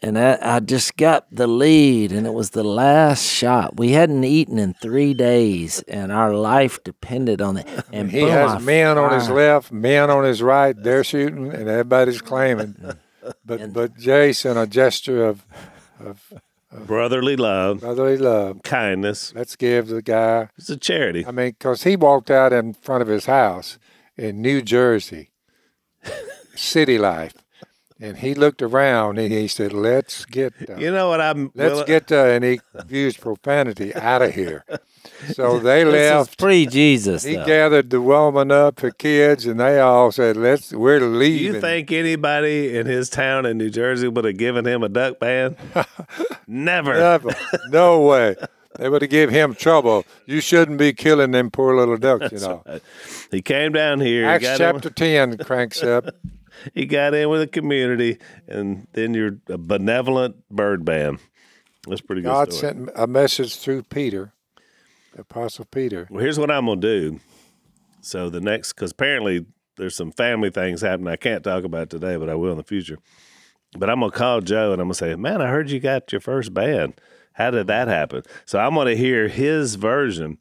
[0.02, 4.24] and I, I just got the lead and it was the last shot we hadn't
[4.24, 8.58] eaten in three days and our life depended on it and He boom, has I
[8.58, 10.74] men on his left, men on his right.
[10.80, 12.76] They're shooting, and everybody's claiming.
[13.44, 15.44] But but Jason, a gesture of,
[16.02, 16.32] of
[16.86, 18.62] Brotherly love, brotherly love.
[18.62, 19.34] kindness.
[19.34, 20.48] Let's give the guy.
[20.56, 21.26] It's a charity.
[21.26, 23.78] I mean, because he walked out in front of his house
[24.16, 25.30] in New Jersey,
[26.54, 27.34] city life,
[28.00, 31.52] and he looked around and he said, "Let's get the, You know what I'm?
[31.54, 34.64] let's well, uh, get the," and he used profanity out of here.
[35.32, 36.38] So they this left.
[36.38, 37.44] pre-jesus He though.
[37.46, 41.60] gathered the woman up, her kids, and they all said, "Let's, we're Do leaving." you
[41.60, 45.56] think anybody in his town in New Jersey would have given him a duck band?
[46.46, 46.94] Never.
[46.94, 47.30] Never.
[47.68, 48.36] no way.
[48.76, 50.06] They would have give him trouble.
[50.26, 52.62] You shouldn't be killing them poor little ducks, you know.
[53.30, 54.24] He came down here.
[54.26, 56.06] Acts he, got chapter in, 10 cranks up.
[56.74, 61.18] he got in with the community, and then you're a benevolent bird band.
[61.86, 62.28] That's pretty good.
[62.28, 64.32] God sent a message through Peter,
[65.16, 66.06] Apostle Peter.
[66.10, 67.20] Well, here's what I'm gonna do.
[68.02, 69.46] So the next, because apparently
[69.76, 71.08] there's some family things happening.
[71.08, 72.98] I can't talk about today, but I will in the future.
[73.76, 76.20] But I'm gonna call Joe and I'm gonna say, "Man, I heard you got your
[76.20, 76.94] first band.
[77.34, 80.38] How did that happen?" So I'm gonna hear his version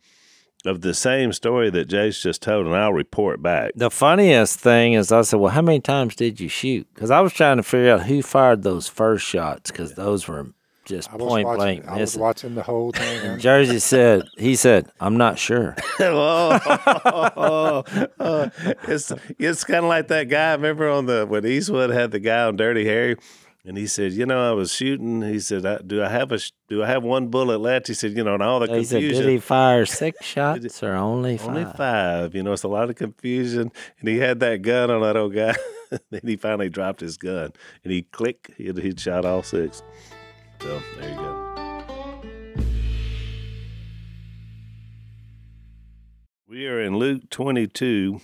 [0.66, 3.72] of the same story that Jase just told, and I'll report back.
[3.76, 7.22] the funniest thing is i said well how many times did you shoot because i
[7.22, 10.48] was trying to figure out who fired those first shots because those were
[10.86, 13.20] just I point watching, blank I was watching the whole thing.
[13.24, 15.76] And Jersey said, he said, I'm not sure.
[16.00, 17.84] oh,
[18.20, 18.52] oh,
[18.88, 20.54] it's it's kind of like that guy.
[20.54, 23.18] Remember on the when Eastwood had the guy on Dirty Harry,
[23.66, 26.40] and he said, "You know, I was shooting." He said, I, "Do I have a
[26.68, 29.02] do I have one bullet left?" He said, "You know, and all the He said,
[29.02, 31.48] confusion." did he fire six shots or only five?
[31.50, 32.36] Only five.
[32.36, 33.72] You know, it's a lot of confusion.
[34.00, 35.56] And he had that gun on that old guy.
[36.10, 37.52] then he finally dropped his gun
[37.84, 39.82] and he click, he'd, he'd shot all six.
[40.62, 41.36] So there you go.
[46.48, 48.22] We are in Luke 22.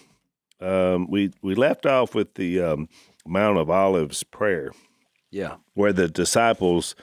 [0.60, 2.90] Um, we, we left off with the um,
[3.26, 4.72] Mount of Olives prayer
[5.36, 5.58] Yeah.
[5.74, 6.96] where the disciples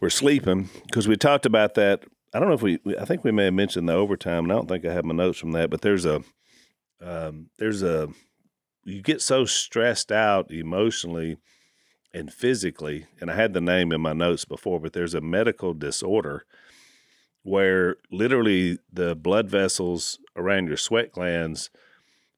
[0.00, 2.04] were sleeping because we talked about that.
[2.32, 4.54] I don't know if we, I think we may have mentioned the overtime, and I
[4.54, 5.68] don't think I have my notes from that.
[5.68, 6.22] But there's a,
[7.02, 8.10] um, there's a,
[8.84, 11.38] you get so stressed out emotionally
[12.14, 15.74] and physically, and I had the name in my notes before, but there's a medical
[15.74, 16.44] disorder
[17.42, 21.70] where literally the blood vessels around your sweat glands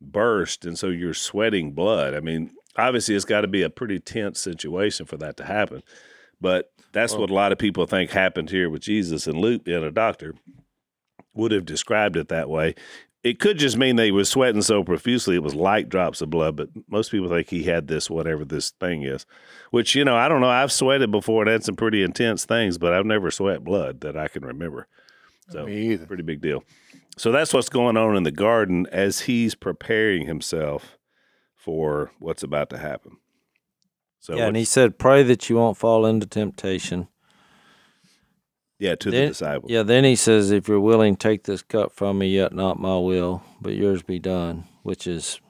[0.01, 2.15] burst, and so you're sweating blood.
[2.15, 5.83] I mean, obviously, it's got to be a pretty tense situation for that to happen.
[6.41, 9.27] But that's what a lot of people think happened here with Jesus.
[9.27, 10.35] And Luke, being a doctor,
[11.35, 12.75] would have described it that way.
[13.23, 16.57] It could just mean they was sweating so profusely it was light drops of blood,
[16.57, 19.27] but most people think he had this whatever this thing is.
[19.71, 20.49] Which, you know, I don't know.
[20.49, 24.17] I've sweated before and had some pretty intense things, but I've never sweat blood that
[24.17, 24.89] I can remember.
[25.51, 26.07] Uh, so Me either.
[26.07, 26.65] pretty big deal.
[27.19, 30.97] So that's what's going on in the garden as he's preparing himself
[31.61, 33.19] for what's about to happen.
[34.19, 37.09] So yeah, and he said, pray that you won't fall into temptation.
[38.79, 39.71] yeah, to the Then- disciples.
[39.71, 42.99] Yeah, then he says, if you're willing, take this cup from me, yet not my
[42.99, 45.41] will, but yours be done, which is,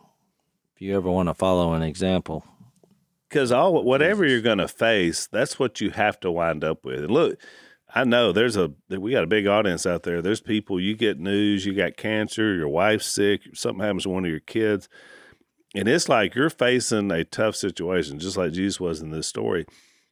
[0.74, 2.44] if you ever want to follow an example.
[3.28, 7.04] because all whatever you're going to face, that's what you have to wind up with.
[7.04, 7.38] And look,
[7.94, 10.20] I know there's a we got a big audience out there.
[10.22, 14.24] There's people you get news, you got cancer, your wife's sick, something happens to one
[14.24, 14.88] of your kids,
[15.74, 19.66] and it's like you're facing a tough situation, just like Jesus was in this story.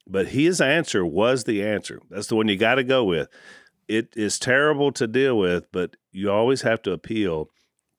[0.07, 2.01] But his answer was the answer.
[2.11, 3.29] That's the one you got to go with.
[3.89, 7.51] It is terrible to deal with, but you always have to appeal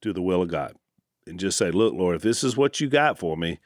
[0.02, 0.76] to the will of God
[1.28, 3.60] and just say, "Look, Lord, if this is what you got for me."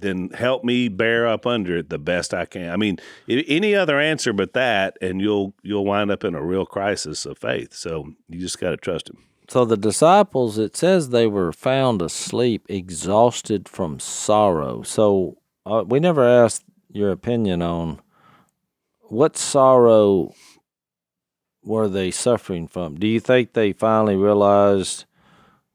[0.00, 2.70] then help me bear up under it the best I can.
[2.70, 2.98] I mean,
[3.28, 7.38] any other answer but that, and you'll you'll wind up in a real crisis of
[7.38, 7.72] faith.
[7.74, 9.18] So you just got to trust him.
[9.48, 14.82] So the disciples, it says they were found asleep, exhausted from sorrow.
[14.82, 18.00] So uh, we never asked your opinion on
[19.02, 20.32] what sorrow
[21.62, 22.96] were they suffering from.
[22.96, 25.04] Do you think they finally realized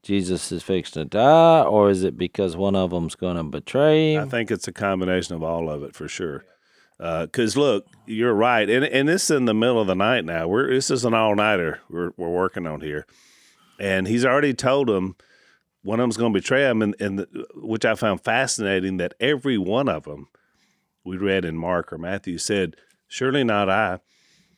[0.02, 4.14] Jesus is fixing to die, or is it because one of them's going to betray
[4.14, 4.24] him?
[4.24, 6.46] I think it's a combination of all of it for sure.
[6.98, 10.48] Because look, you're right, and and this is in the middle of the night now.
[10.48, 13.06] We're this is an all nighter we're we're working on here,
[13.80, 15.16] and he's already told them
[15.82, 19.14] one of them's going to betray him, and and the, which I found fascinating that
[19.20, 20.28] every one of them
[21.04, 22.76] we read in Mark or Matthew said,
[23.08, 24.00] "Surely not I,"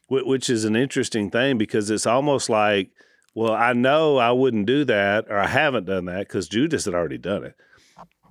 [0.07, 2.91] which is an interesting thing because it's almost like,
[3.33, 6.93] well, I know I wouldn't do that, or I haven't done that because Judas had
[6.93, 7.55] already done it.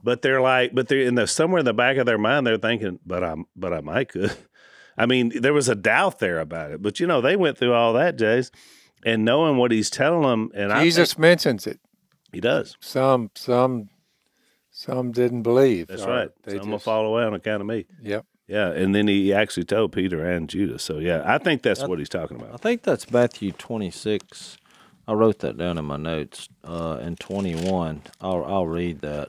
[0.03, 2.59] But they're like, but they're in the somewhere in the back of their mind, they're
[2.59, 4.37] thinking, but I'm, but I might could.
[4.99, 7.73] I mean, there was a doubt there about it, but you know, they went through
[7.73, 8.51] all that, Jase,
[9.05, 11.81] and knowing what he's telling them, and Jesus I mentions it.
[12.33, 12.77] he does.
[12.81, 13.89] Some, some,
[14.71, 15.89] some didn't believe.
[15.89, 16.31] That's or right.
[16.45, 17.87] They Some will just, fall away on account of me.
[18.03, 18.27] Yep.
[18.47, 20.83] Yeah, and then he actually told Peter and Judas.
[20.83, 22.53] So yeah, I think that's what he's talking about.
[22.53, 24.57] I think that's Matthew 26.
[25.07, 26.49] I wrote that down in my notes.
[26.65, 28.03] Uh, and 21.
[28.21, 29.29] I'll I'll read that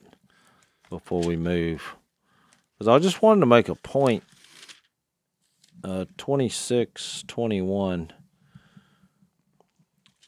[0.89, 1.95] before we move,
[2.73, 4.23] because I just wanted to make a point.
[5.83, 8.13] Uh, 26, 21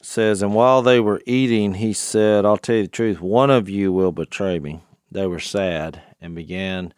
[0.04, 3.20] says, and while they were eating, he said, "I'll tell you the truth.
[3.20, 6.92] One of you will betray me." They were sad and began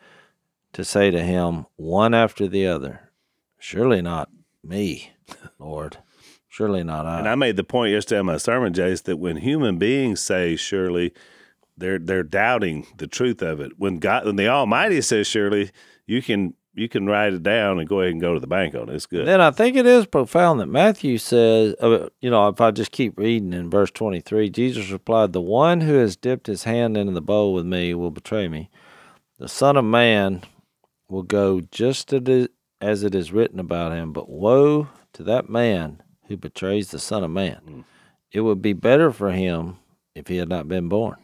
[0.73, 3.11] to say to him, one after the other,
[3.59, 4.31] "Surely not
[4.63, 5.13] me,
[5.59, 5.99] Lord."
[6.49, 7.19] Surely not I.
[7.19, 10.57] And I made the point yesterday in my sermon, Jase, that when human beings say
[10.57, 11.13] surely,
[11.77, 13.73] they're they're doubting the truth of it.
[13.77, 15.71] When God, when the Almighty says surely,
[16.07, 18.75] you can you can write it down and go ahead and go to the bank
[18.75, 18.95] on it.
[18.95, 19.27] It's good.
[19.27, 22.93] Then I think it is profound that Matthew says, uh, you know, if I just
[22.93, 27.13] keep reading in verse 23, Jesus replied, The one who has dipped his hand into
[27.13, 28.69] the bowl with me will betray me.
[29.39, 30.43] The Son of Man
[31.09, 32.49] will go just as
[32.79, 37.25] as it is written about him, but woe to that man who betrays the Son
[37.25, 37.87] of Man.
[38.33, 39.79] It would be better for him
[40.15, 41.17] if he had not been born.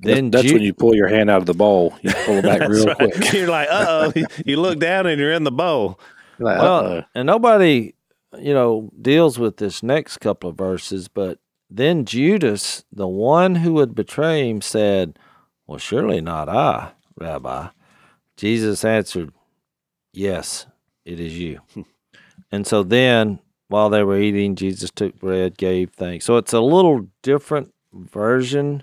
[0.00, 1.94] Then that's Ju- when you pull your hand out of the bowl.
[2.02, 2.96] You pull it back real right.
[2.96, 3.32] quick.
[3.32, 4.22] You're like, uh oh.
[4.44, 5.98] you look down and you're in the bowl.
[6.38, 7.02] Like, Well, uh-oh.
[7.14, 7.94] and nobody,
[8.38, 11.38] you know, deals with this next couple of verses, but
[11.70, 15.18] then Judas, the one who would betray him, said,
[15.66, 17.68] Well, surely not I, Rabbi.
[18.36, 19.32] Jesus answered,
[20.12, 20.66] Yes,
[21.06, 21.60] it is you.
[22.52, 23.38] and so then,
[23.68, 26.24] while they were eating, Jesus took bread, gave thanks.
[26.26, 28.82] So it's a little different version.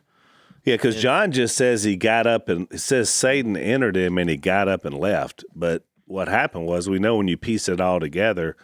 [0.64, 4.30] Yeah, because John just says he got up and it says Satan entered him and
[4.30, 5.44] he got up and left.
[5.54, 8.56] But what happened was we know when you piece it all together,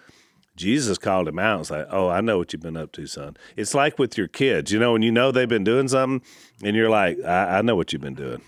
[0.56, 1.62] Jesus called him out.
[1.62, 3.36] It's like, oh, I know what you've been up to, son.
[3.58, 6.26] It's like with your kids, you know, when you know they've been doing something
[6.64, 8.42] and you're like, I, I know what you've been doing.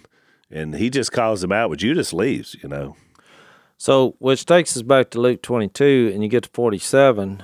[0.50, 2.96] And he just calls them out, but Judas leaves, you know.
[3.78, 7.42] So, which takes us back to Luke 22, and you get to 47,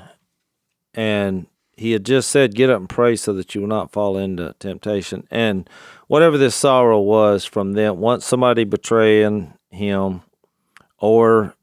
[0.94, 1.48] and
[1.78, 4.54] he had just said, Get up and pray so that you will not fall into
[4.60, 5.28] temptation.
[5.32, 5.70] And
[6.08, 10.22] whatever this sorrow was from them, once somebody betraying him,
[10.98, 11.54] or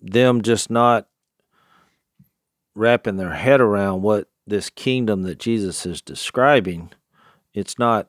[0.00, 1.06] them just not
[2.74, 6.90] wrapping their head around what this kingdom that Jesus is describing,
[7.54, 8.08] it's not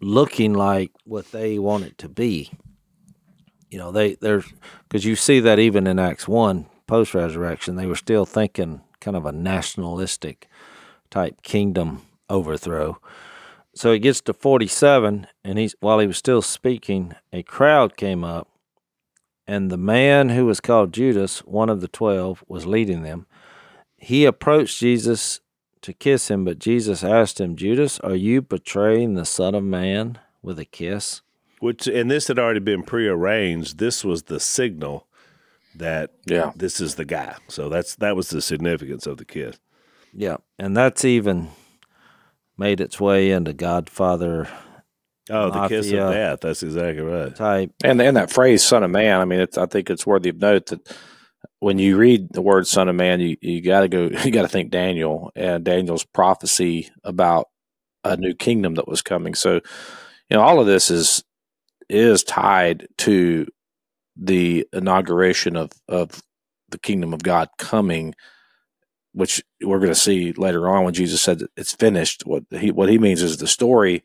[0.00, 2.50] looking like what they want it to be.
[3.70, 4.44] You know they they're
[4.88, 9.16] because you see that even in acts 1 post resurrection they were still thinking kind
[9.16, 10.46] of a nationalistic
[11.10, 12.98] type kingdom overthrow
[13.74, 18.24] so he gets to 47 and he's while he was still speaking a crowd came
[18.24, 18.48] up
[19.46, 23.26] and the man who was called judas one of the 12 was leading them
[23.96, 25.40] he approached jesus
[25.80, 30.18] to kiss him but jesus asked him judas are you betraying the son of man
[30.42, 31.22] with a kiss
[31.60, 33.78] Which and this had already been prearranged.
[33.78, 35.06] This was the signal
[35.76, 36.50] that yeah.
[36.56, 37.36] this is the guy.
[37.48, 39.58] So that's that was the significance of the kiss.
[40.12, 41.50] Yeah, and that's even
[42.58, 44.48] made its way into Godfather
[45.30, 46.40] Oh, the kiss of death.
[46.40, 47.34] That's exactly right.
[47.34, 47.70] type.
[47.84, 50.40] And and that phrase "son of man," I mean, it's, I think it's worthy of
[50.40, 50.96] note that
[51.60, 54.42] when you read the word "son of man," you you got to go, you got
[54.42, 57.46] to think Daniel and Daniel's prophecy about
[58.04, 59.34] a new kingdom that was coming.
[59.34, 61.22] So, you know, all of this is
[61.88, 63.46] is tied to
[64.16, 66.20] the inauguration of of
[66.70, 68.14] the kingdom of God coming,
[69.12, 72.22] which we're going to see later on when Jesus said it's finished.
[72.26, 74.02] What he what he means is the story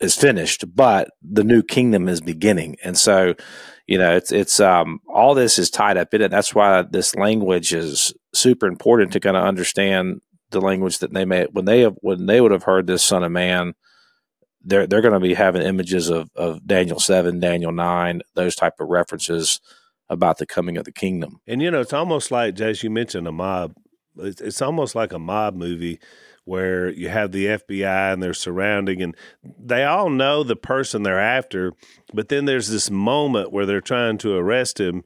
[0.00, 2.76] is finished, but the new kingdom is beginning.
[2.84, 3.34] And so,
[3.86, 6.30] you know, it's it's um all this is tied up in it.
[6.30, 11.24] That's why this language is super important to kind of understand the language that they
[11.24, 13.74] may when they have when they would have heard this son of man
[14.64, 18.74] they're they're going to be having images of of Daniel 7, Daniel 9, those type
[18.80, 19.60] of references
[20.08, 21.40] about the coming of the kingdom.
[21.46, 23.74] And you know, it's almost like as you mentioned a mob.
[24.18, 25.98] It's, it's almost like a mob movie
[26.44, 29.16] where you have the FBI and they're surrounding and
[29.58, 31.72] they all know the person they're after,
[32.12, 35.04] but then there's this moment where they're trying to arrest him.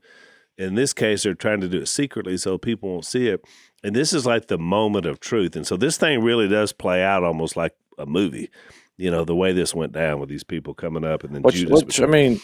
[0.56, 3.44] In this case, they're trying to do it secretly so people won't see it.
[3.84, 5.54] And this is like the moment of truth.
[5.54, 8.50] And so this thing really does play out almost like a movie.
[8.96, 11.54] You know, the way this went down with these people coming up and then Which,
[11.54, 11.84] Judas.
[11.84, 12.40] which I mean,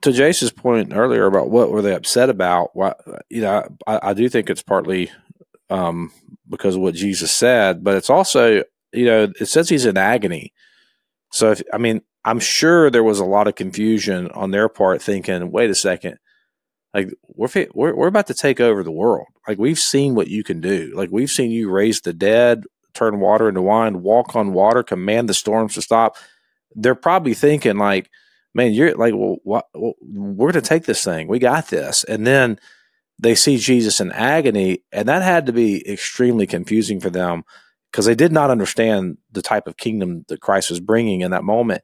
[0.00, 2.74] to Jase's point earlier about what were they upset about?
[2.74, 2.94] Why,
[3.28, 5.10] you know, I, I do think it's partly
[5.70, 6.12] um,
[6.48, 10.52] because of what Jesus said, but it's also, you know, it says he's in agony.
[11.32, 15.00] So, if, I mean, I'm sure there was a lot of confusion on their part,
[15.00, 16.18] thinking, "Wait a second,
[16.92, 19.28] like we're we're we're about to take over the world.
[19.48, 20.92] Like we've seen what you can do.
[20.94, 22.64] Like we've seen you raise the dead,
[22.94, 26.16] turn water into wine, walk on water, command the storms to stop."
[26.74, 28.10] They're probably thinking, like,
[28.54, 31.28] "Man, you're like, well, what, well we're going to take this thing.
[31.28, 32.58] We got this." And then
[33.20, 37.42] they see Jesus in agony, and that had to be extremely confusing for them
[37.90, 41.44] because they did not understand the type of kingdom that Christ was bringing in that
[41.44, 41.82] moment.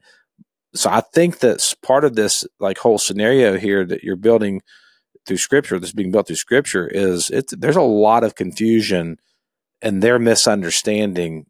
[0.73, 4.61] So I think that's part of this like whole scenario here that you're building
[5.25, 9.17] through scripture that's being built through scripture is it's there's a lot of confusion
[9.81, 11.45] and their misunderstanding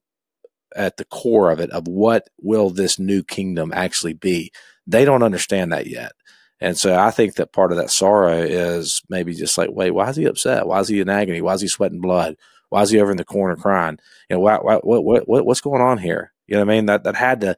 [0.76, 4.52] at the core of it of what will this new kingdom actually be.
[4.86, 6.12] They don't understand that yet.
[6.60, 10.10] And so I think that part of that sorrow is maybe just like, wait, why
[10.10, 10.68] is he upset?
[10.68, 11.42] Why is he in agony?
[11.42, 12.36] Why is he sweating blood?
[12.70, 14.00] Why is he over in the corner crying?
[14.30, 16.34] You know, why, why, what, what, what, what's going on here?
[16.48, 16.86] You know what I mean?
[16.88, 17.58] That, that had to,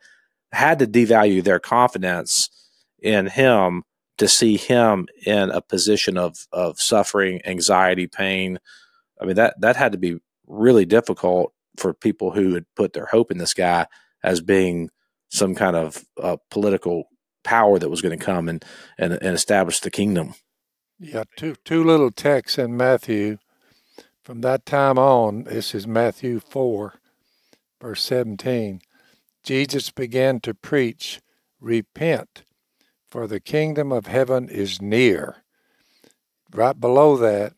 [0.51, 2.49] had to devalue their confidence
[3.01, 3.83] in him
[4.17, 8.59] to see him in a position of, of suffering, anxiety, pain.
[9.21, 13.05] I mean, that, that had to be really difficult for people who had put their
[13.05, 13.87] hope in this guy
[14.23, 14.89] as being
[15.29, 17.08] some kind of uh, political
[17.43, 18.63] power that was going to come and,
[18.97, 20.35] and, and establish the kingdom.
[20.99, 23.37] Yeah, two two little texts in Matthew.
[24.21, 26.95] From that time on, this is Matthew four,
[27.81, 28.81] verse seventeen.
[29.43, 31.21] Jesus began to preach,
[31.61, 32.43] "Repent,
[33.09, 35.43] for the kingdom of heaven is near."
[36.53, 37.53] Right below that,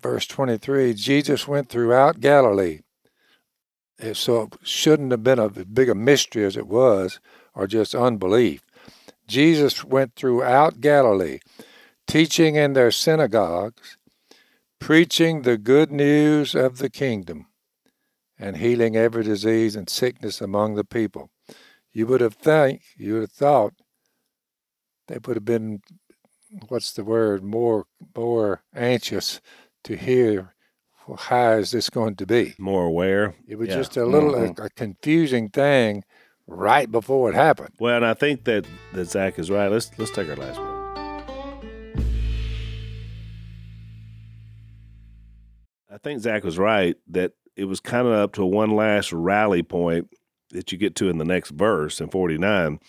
[0.00, 2.80] verse twenty-three, Jesus went throughout Galilee.
[4.12, 7.20] So it shouldn't have been a big a mystery as it was,
[7.54, 8.62] or just unbelief.
[9.26, 11.38] Jesus went throughout Galilee,
[12.06, 13.96] teaching in their synagogues,
[14.78, 17.46] preaching the good news of the kingdom,
[18.38, 21.30] and healing every disease and sickness among the people.
[21.92, 23.72] You would have think, you would have thought
[25.06, 25.80] they would have been,
[26.68, 29.40] what's the word, more more anxious
[29.84, 30.54] to hear
[31.06, 32.54] well, how is this going to be.
[32.58, 33.34] more aware.
[33.46, 33.76] It was Yeah.
[33.76, 34.58] just a little Mhm.
[34.58, 36.02] a, a confusing thing
[36.46, 37.70] right before it happened.
[37.78, 39.68] Well, and I think that, that Zach is right.
[39.68, 40.74] Let's let's take our last break.
[45.90, 49.62] I think Zach was right that it was kind of up to one last rally
[49.62, 50.10] point
[50.50, 52.80] that you get to in the next verse in 49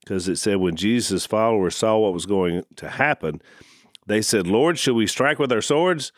[0.00, 3.42] because it said when Jesus' followers saw what was going to happen,
[4.06, 6.12] they said, "Lord, should we strike with our swords?"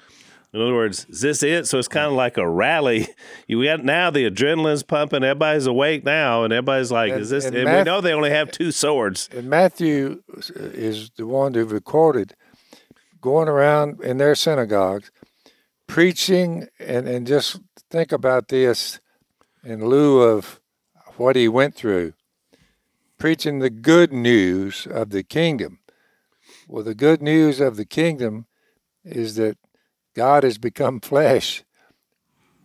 [0.54, 1.66] In other words, is this it?
[1.66, 3.08] So it's kind of like a rally.
[3.46, 7.46] You got now the adrenaline's pumping, everybody's awake now, and everybody's like, And- "Is this?"
[7.46, 9.28] and And, we know they only have two swords.
[9.32, 10.22] And Matthew
[10.58, 12.34] is the one who recorded
[13.22, 15.10] going around in their synagogues
[15.86, 19.00] preaching and, and just think about this
[19.64, 20.60] in lieu of
[21.16, 22.12] what he went through
[23.18, 25.80] preaching the good news of the kingdom
[26.68, 28.46] well the good news of the kingdom
[29.04, 29.56] is that
[30.22, 31.48] god has become flesh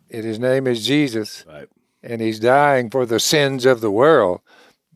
[0.09, 1.69] and his name is jesus Right.
[2.01, 4.41] and he's dying for the sins of the world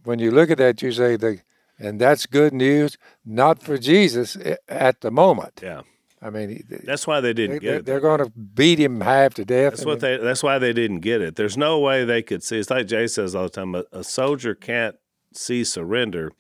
[0.04, 1.40] when you look at that you say the
[1.80, 4.38] and that's good news not for jesus
[4.68, 5.82] at the moment Yeah,
[6.22, 6.50] i mean
[6.92, 7.86] that's why they didn't they, get it.
[7.86, 8.30] they're going to
[8.62, 10.24] beat him half to death That's I what mean, they.
[10.28, 11.36] That's why they didn't get it.
[11.36, 12.58] There's no way they could see.
[12.60, 13.76] It's like Jase says all the time.
[13.76, 14.96] A, a soldier can't
[15.34, 16.32] see surrender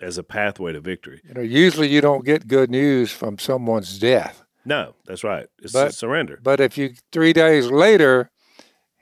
[0.00, 1.20] as a pathway to victory.
[1.26, 5.46] you know usually you don't get good news from someone's death No, that's right.
[5.62, 6.38] It's But- surrender.
[6.42, 8.30] but if you three days later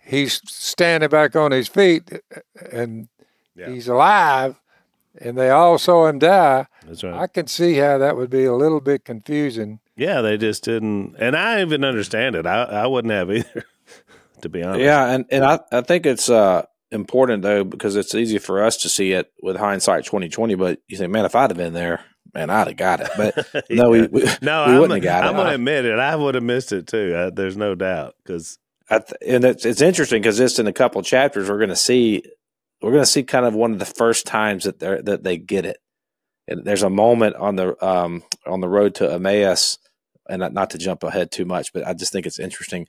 [0.05, 2.11] he's standing back on his feet
[2.73, 3.09] and
[3.57, 3.71] Yeah.
[3.71, 4.61] he's alive
[5.21, 7.15] and they all saw him die That's right.
[7.15, 11.17] i can see how that would be a little bit confusing yeah, they just didn't,
[11.19, 12.45] and I even understand it.
[12.47, 13.65] I I wouldn't have either,
[14.43, 14.83] to be honest.
[14.83, 18.77] Yeah, and, and I, I think it's uh, important though because it's easy for us
[18.83, 20.55] to see it with hindsight twenty twenty.
[20.55, 22.05] But you think, man, if I'd have been there,
[22.37, 23.11] man, I'd have got it.
[23.17, 25.29] But no, we, we no, we I'm, wouldn't have got it.
[25.29, 25.99] I'm gonna admit it.
[25.99, 27.15] I would have missed it too.
[27.15, 28.59] Uh, there's no doubt because
[28.89, 32.23] and it's, it's interesting because just in a couple chapters we're going to see
[32.81, 35.39] we're going to see kind of one of the first times that they that they
[35.39, 35.79] get it.
[36.49, 39.79] And there's a moment on the um, on the road to Emmaus,
[40.29, 42.87] and not, not to jump ahead too much, but I just think it's interesting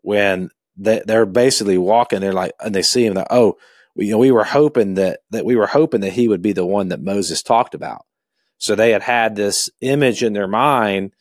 [0.00, 2.20] when they, they're basically walking.
[2.20, 3.14] They're like, and they see him.
[3.14, 3.58] That oh,
[3.94, 6.52] we, you know, we were hoping that that we were hoping that he would be
[6.52, 8.06] the one that Moses talked about.
[8.58, 11.12] So they had had this image in their mind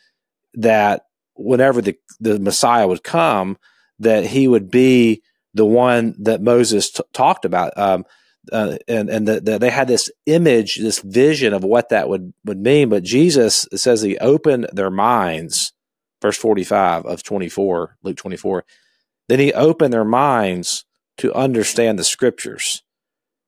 [0.53, 1.05] that
[1.35, 3.57] whenever the the Messiah would come,
[3.99, 5.21] that he would be
[5.53, 7.77] the one that Moses t- talked about.
[7.77, 8.05] Um,
[8.51, 12.33] uh, and and the, the, they had this image, this vision of what that would
[12.45, 12.89] would mean.
[12.89, 15.73] But Jesus says he opened their minds,
[16.21, 18.63] verse forty five of twenty four, Luke twenty four.
[19.27, 20.85] Then he opened their minds
[21.17, 22.83] to understand the scriptures,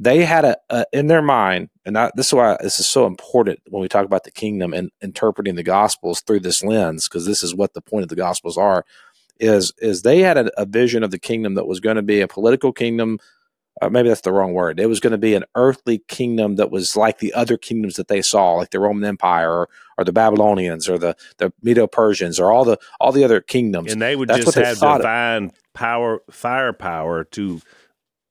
[0.00, 3.04] they had a, a in their mind, and I, this is why this is so
[3.04, 7.26] important when we talk about the kingdom and interpreting the gospels through this lens, because
[7.26, 8.84] this is what the point of the gospels are
[9.40, 12.20] is is they had a, a vision of the kingdom that was going to be
[12.20, 13.18] a political kingdom.
[13.80, 14.80] Uh, maybe that's the wrong word.
[14.80, 18.08] It was going to be an earthly kingdom that was like the other kingdoms that
[18.08, 22.40] they saw, like the Roman Empire or, or the Babylonians or the the Medo Persians
[22.40, 23.92] or all the all the other kingdoms.
[23.92, 27.60] and they would That's just have divine power, firepower to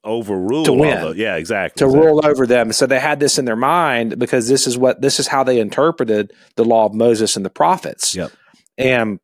[0.08, 1.14] overrule To win.
[1.18, 1.80] yeah, exactly.
[1.80, 2.08] to exactly.
[2.08, 2.72] rule over them.
[2.72, 5.60] So they had this in their mind because this is what this is how they
[5.60, 8.16] interpreted the law of Moses and the prophets.
[8.16, 8.32] Yep.
[8.78, 9.20] And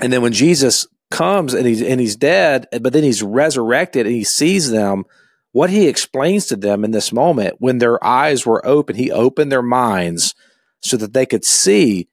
[0.00, 4.14] and then when Jesus comes and he's and he's dead, but then he's resurrected and
[4.14, 5.04] he sees them,
[5.52, 9.50] what he explains to them in this moment when their eyes were open, he opened
[9.50, 10.34] their minds
[10.82, 12.08] so that they could see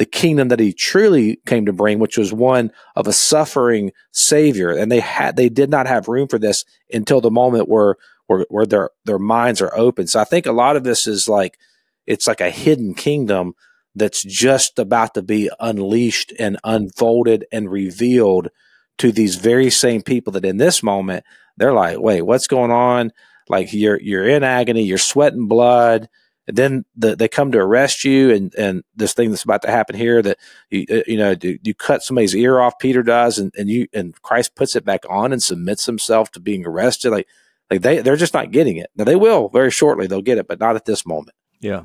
[0.00, 4.70] the kingdom that he truly came to bring, which was one of a suffering savior.
[4.70, 7.96] And they had they did not have room for this until the moment where
[8.26, 10.06] where, where their their minds are open.
[10.06, 11.58] So I think a lot of this is like
[12.06, 13.52] it's like a hidden kingdom
[13.94, 18.48] that's just about to be unleashed and unfolded and revealed
[18.96, 21.26] to these very same people that in this moment
[21.58, 23.12] they're like, wait, what's going on?
[23.50, 26.08] Like you're you're in agony, you're sweating blood.
[26.46, 29.70] And then the, they come to arrest you, and, and this thing that's about to
[29.70, 30.38] happen here that
[30.70, 32.78] you uh, you know you, you cut somebody's ear off.
[32.78, 36.40] Peter does, and, and you and Christ puts it back on and submits himself to
[36.40, 37.10] being arrested.
[37.10, 37.28] Like
[37.70, 38.90] like they they're just not getting it.
[38.96, 40.06] Now they will very shortly.
[40.06, 41.36] They'll get it, but not at this moment.
[41.60, 41.84] Yeah.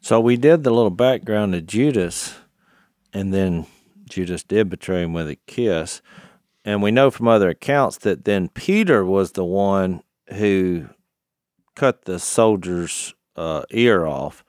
[0.00, 2.34] So we did the little background of Judas,
[3.12, 3.66] and then
[4.08, 6.00] Judas did betray him with a kiss.
[6.64, 10.88] And we know from other accounts that then Peter was the one who
[11.74, 14.44] cut the soldier's uh, ear off.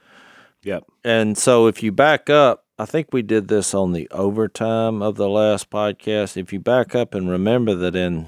[0.63, 0.85] Yep.
[1.03, 5.15] And so if you back up, I think we did this on the overtime of
[5.15, 6.35] the last podcast.
[6.35, 8.27] If you back up and remember that in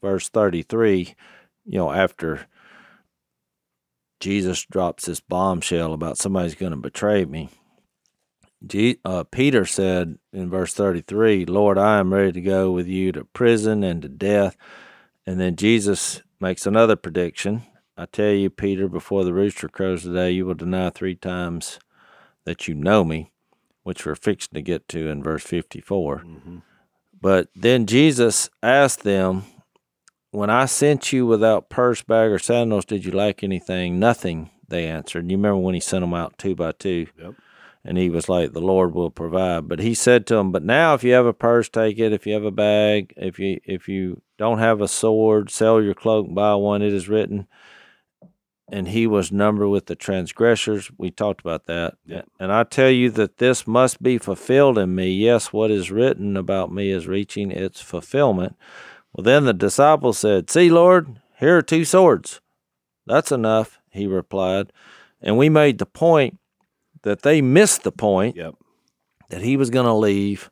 [0.00, 1.14] verse 33,
[1.64, 2.46] you know, after
[4.20, 7.48] Jesus drops this bombshell about somebody's going to betray me.
[9.04, 13.24] Uh, Peter said in verse 33, Lord, I am ready to go with you to
[13.24, 14.56] prison and to death.
[15.26, 17.62] And then Jesus makes another prediction.
[18.00, 21.78] I tell you, Peter, before the rooster crows today, you will deny three times
[22.44, 23.30] that you know me,
[23.82, 26.20] which we're fixing to get to in verse 54.
[26.24, 26.56] Mm-hmm.
[27.20, 29.44] But then Jesus asked them,
[30.30, 33.98] when I sent you without purse, bag, or sandals, did you lack anything?
[33.98, 35.30] Nothing, they answered.
[35.30, 37.06] You remember when he sent them out two by two?
[37.20, 37.34] Yep.
[37.84, 39.68] And he was like, The Lord will provide.
[39.68, 42.14] But he said to them, But now if you have a purse, take it.
[42.14, 45.94] If you have a bag, if you if you don't have a sword, sell your
[45.94, 46.80] cloak and buy one.
[46.80, 47.46] It is written.
[48.72, 50.90] And he was numbered with the transgressors.
[50.96, 51.94] We talked about that.
[52.06, 52.28] Yep.
[52.38, 55.10] And I tell you that this must be fulfilled in me.
[55.10, 58.54] Yes, what is written about me is reaching its fulfillment.
[59.12, 62.40] Well, then the disciples said, See, Lord, here are two swords.
[63.06, 64.72] That's enough, he replied.
[65.20, 66.38] And we made the point
[67.02, 68.54] that they missed the point Yep.
[69.30, 70.48] that he was going to leave.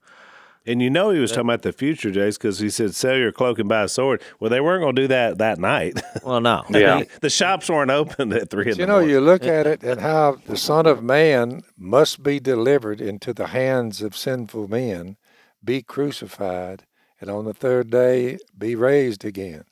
[0.69, 3.33] And you know he was talking about the future, Jase, because he said, "Sell your
[3.33, 6.01] cloak and buy a sword." Well, they weren't going to do that that night.
[6.25, 6.63] Well, no.
[6.69, 7.05] Yeah.
[7.23, 9.11] the shops weren't open at three in You know, morning.
[9.11, 13.47] you look at it and how the Son of Man must be delivered into the
[13.49, 15.17] hands of sinful men,
[15.65, 16.85] be crucified,
[17.21, 19.65] and on the third day be raised again.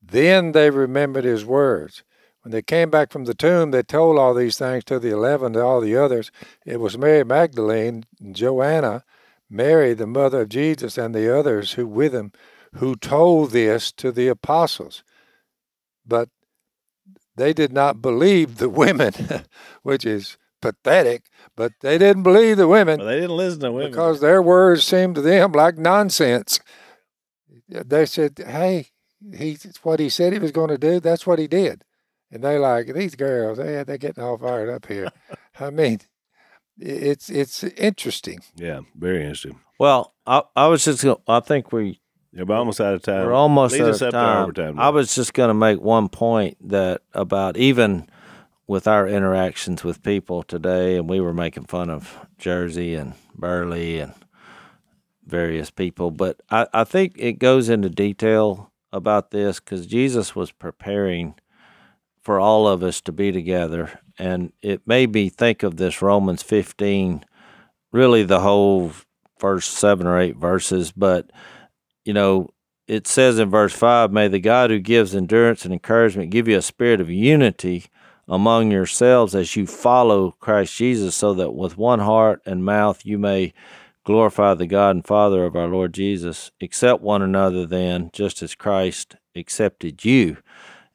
[0.00, 2.02] Then they remembered his words,
[2.42, 5.52] When they came back from the tomb, they told all these things to the eleven,
[5.54, 6.30] to all the others.
[6.66, 9.04] It was Mary Magdalene, and Joanna,
[9.52, 12.32] Mary, the mother of Jesus, and the others who with him,
[12.74, 15.04] who told this to the apostles.
[16.06, 16.30] But
[17.36, 19.12] they did not believe the women,
[19.82, 21.24] which is pathetic,
[21.56, 23.90] but they didn't believe the women Well, they didn't listen to women.
[23.90, 26.60] because their words seemed to them like nonsense.
[27.68, 28.88] They said, "Hey,
[29.34, 31.00] he what he said he was going to do.
[31.00, 31.84] That's what he did."
[32.30, 33.58] And they like these girls.
[33.58, 35.10] They they're getting all fired up here.
[35.60, 36.00] I mean,
[36.78, 38.40] it's it's interesting.
[38.56, 39.60] yeah, very interesting.
[39.78, 42.00] Well, I, I was just gonna, I think we
[42.32, 43.26] Yeah, we're almost out of time.
[43.26, 44.42] we're almost Lead out us of up to time.
[44.44, 44.78] overtime.
[44.78, 48.08] I was just going to make one point that about even
[48.68, 53.98] with our interactions with people today, and we were making fun of Jersey and Burly
[53.98, 54.14] and
[55.26, 60.52] various people, but I, I think it goes into detail about this because Jesus was
[60.52, 61.34] preparing
[62.20, 66.42] for all of us to be together, and it made me think of this Romans
[66.42, 67.24] fifteen,
[67.92, 68.92] really the whole
[69.38, 71.30] first seven or eight verses, but
[72.04, 72.48] you know,
[72.88, 76.58] it says in verse 5 May the God who gives endurance and encouragement give you
[76.58, 77.86] a spirit of unity
[78.28, 83.18] among yourselves as you follow Christ Jesus, so that with one heart and mouth you
[83.18, 83.52] may
[84.04, 86.50] glorify the God and Father of our Lord Jesus.
[86.60, 90.38] Accept one another then, just as Christ accepted you.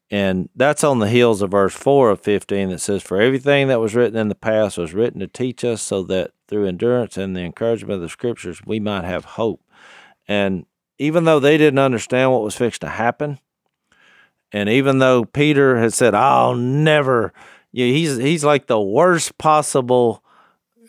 [0.10, 3.82] And that's on the heels of verse 4 of 15 that says, For everything that
[3.82, 7.36] was written in the past was written to teach us, so that through endurance and
[7.36, 9.62] the encouragement of the scriptures we might have hope.
[10.28, 10.66] And
[10.97, 13.39] even though they didn't understand what was fixed to happen,
[14.53, 17.34] and even though Peter had said, "I'll never,"
[17.74, 20.24] he's he's like the worst possible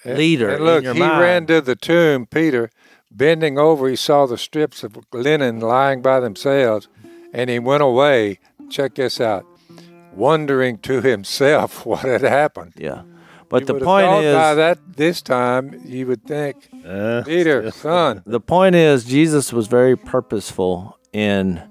[0.05, 0.51] And- leader.
[0.51, 1.21] And look, in your he mind.
[1.21, 2.27] ran to the tomb.
[2.27, 2.71] Peter,
[3.11, 6.87] bending over, he saw the strips of linen lying by themselves,
[7.33, 8.39] and he went away.
[8.71, 9.45] Check this out,
[10.13, 12.75] wondering to himself what had happened.
[12.77, 13.03] Yeah,
[13.49, 17.71] but You the point thought by is, that this time you would think, Uh, Peter,
[17.73, 21.63] son, the point is, Jesus was very purposeful in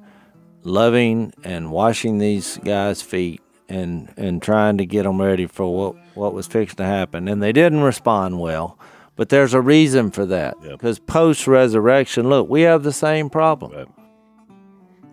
[0.64, 5.96] loving and washing these guys' feet and and trying to get them ready for what
[6.16, 8.78] what was fixing to happen, and they didn't respond well.
[9.16, 10.72] But there's a reason for that Yep.
[10.74, 13.72] because post resurrection, look, we have the same problem.
[13.72, 13.88] Right.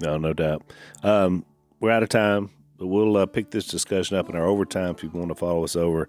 [0.02, 0.62] No, no doubt.
[1.02, 1.44] Um,
[1.84, 4.94] we're out of time, but we'll uh, pick this discussion up in our overtime.
[4.94, 6.08] If you want to follow us over,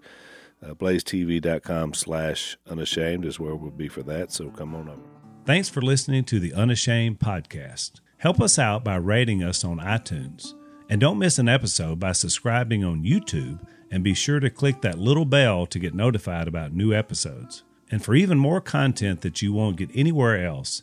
[0.64, 4.32] uh, blazetv.com slash unashamed is where we'll be for that.
[4.32, 5.02] So come on over.
[5.44, 8.00] Thanks for listening to the Unashamed podcast.
[8.16, 10.54] Help us out by rating us on iTunes.
[10.88, 13.60] And don't miss an episode by subscribing on YouTube
[13.90, 17.64] and be sure to click that little bell to get notified about new episodes.
[17.90, 20.82] And for even more content that you won't get anywhere else,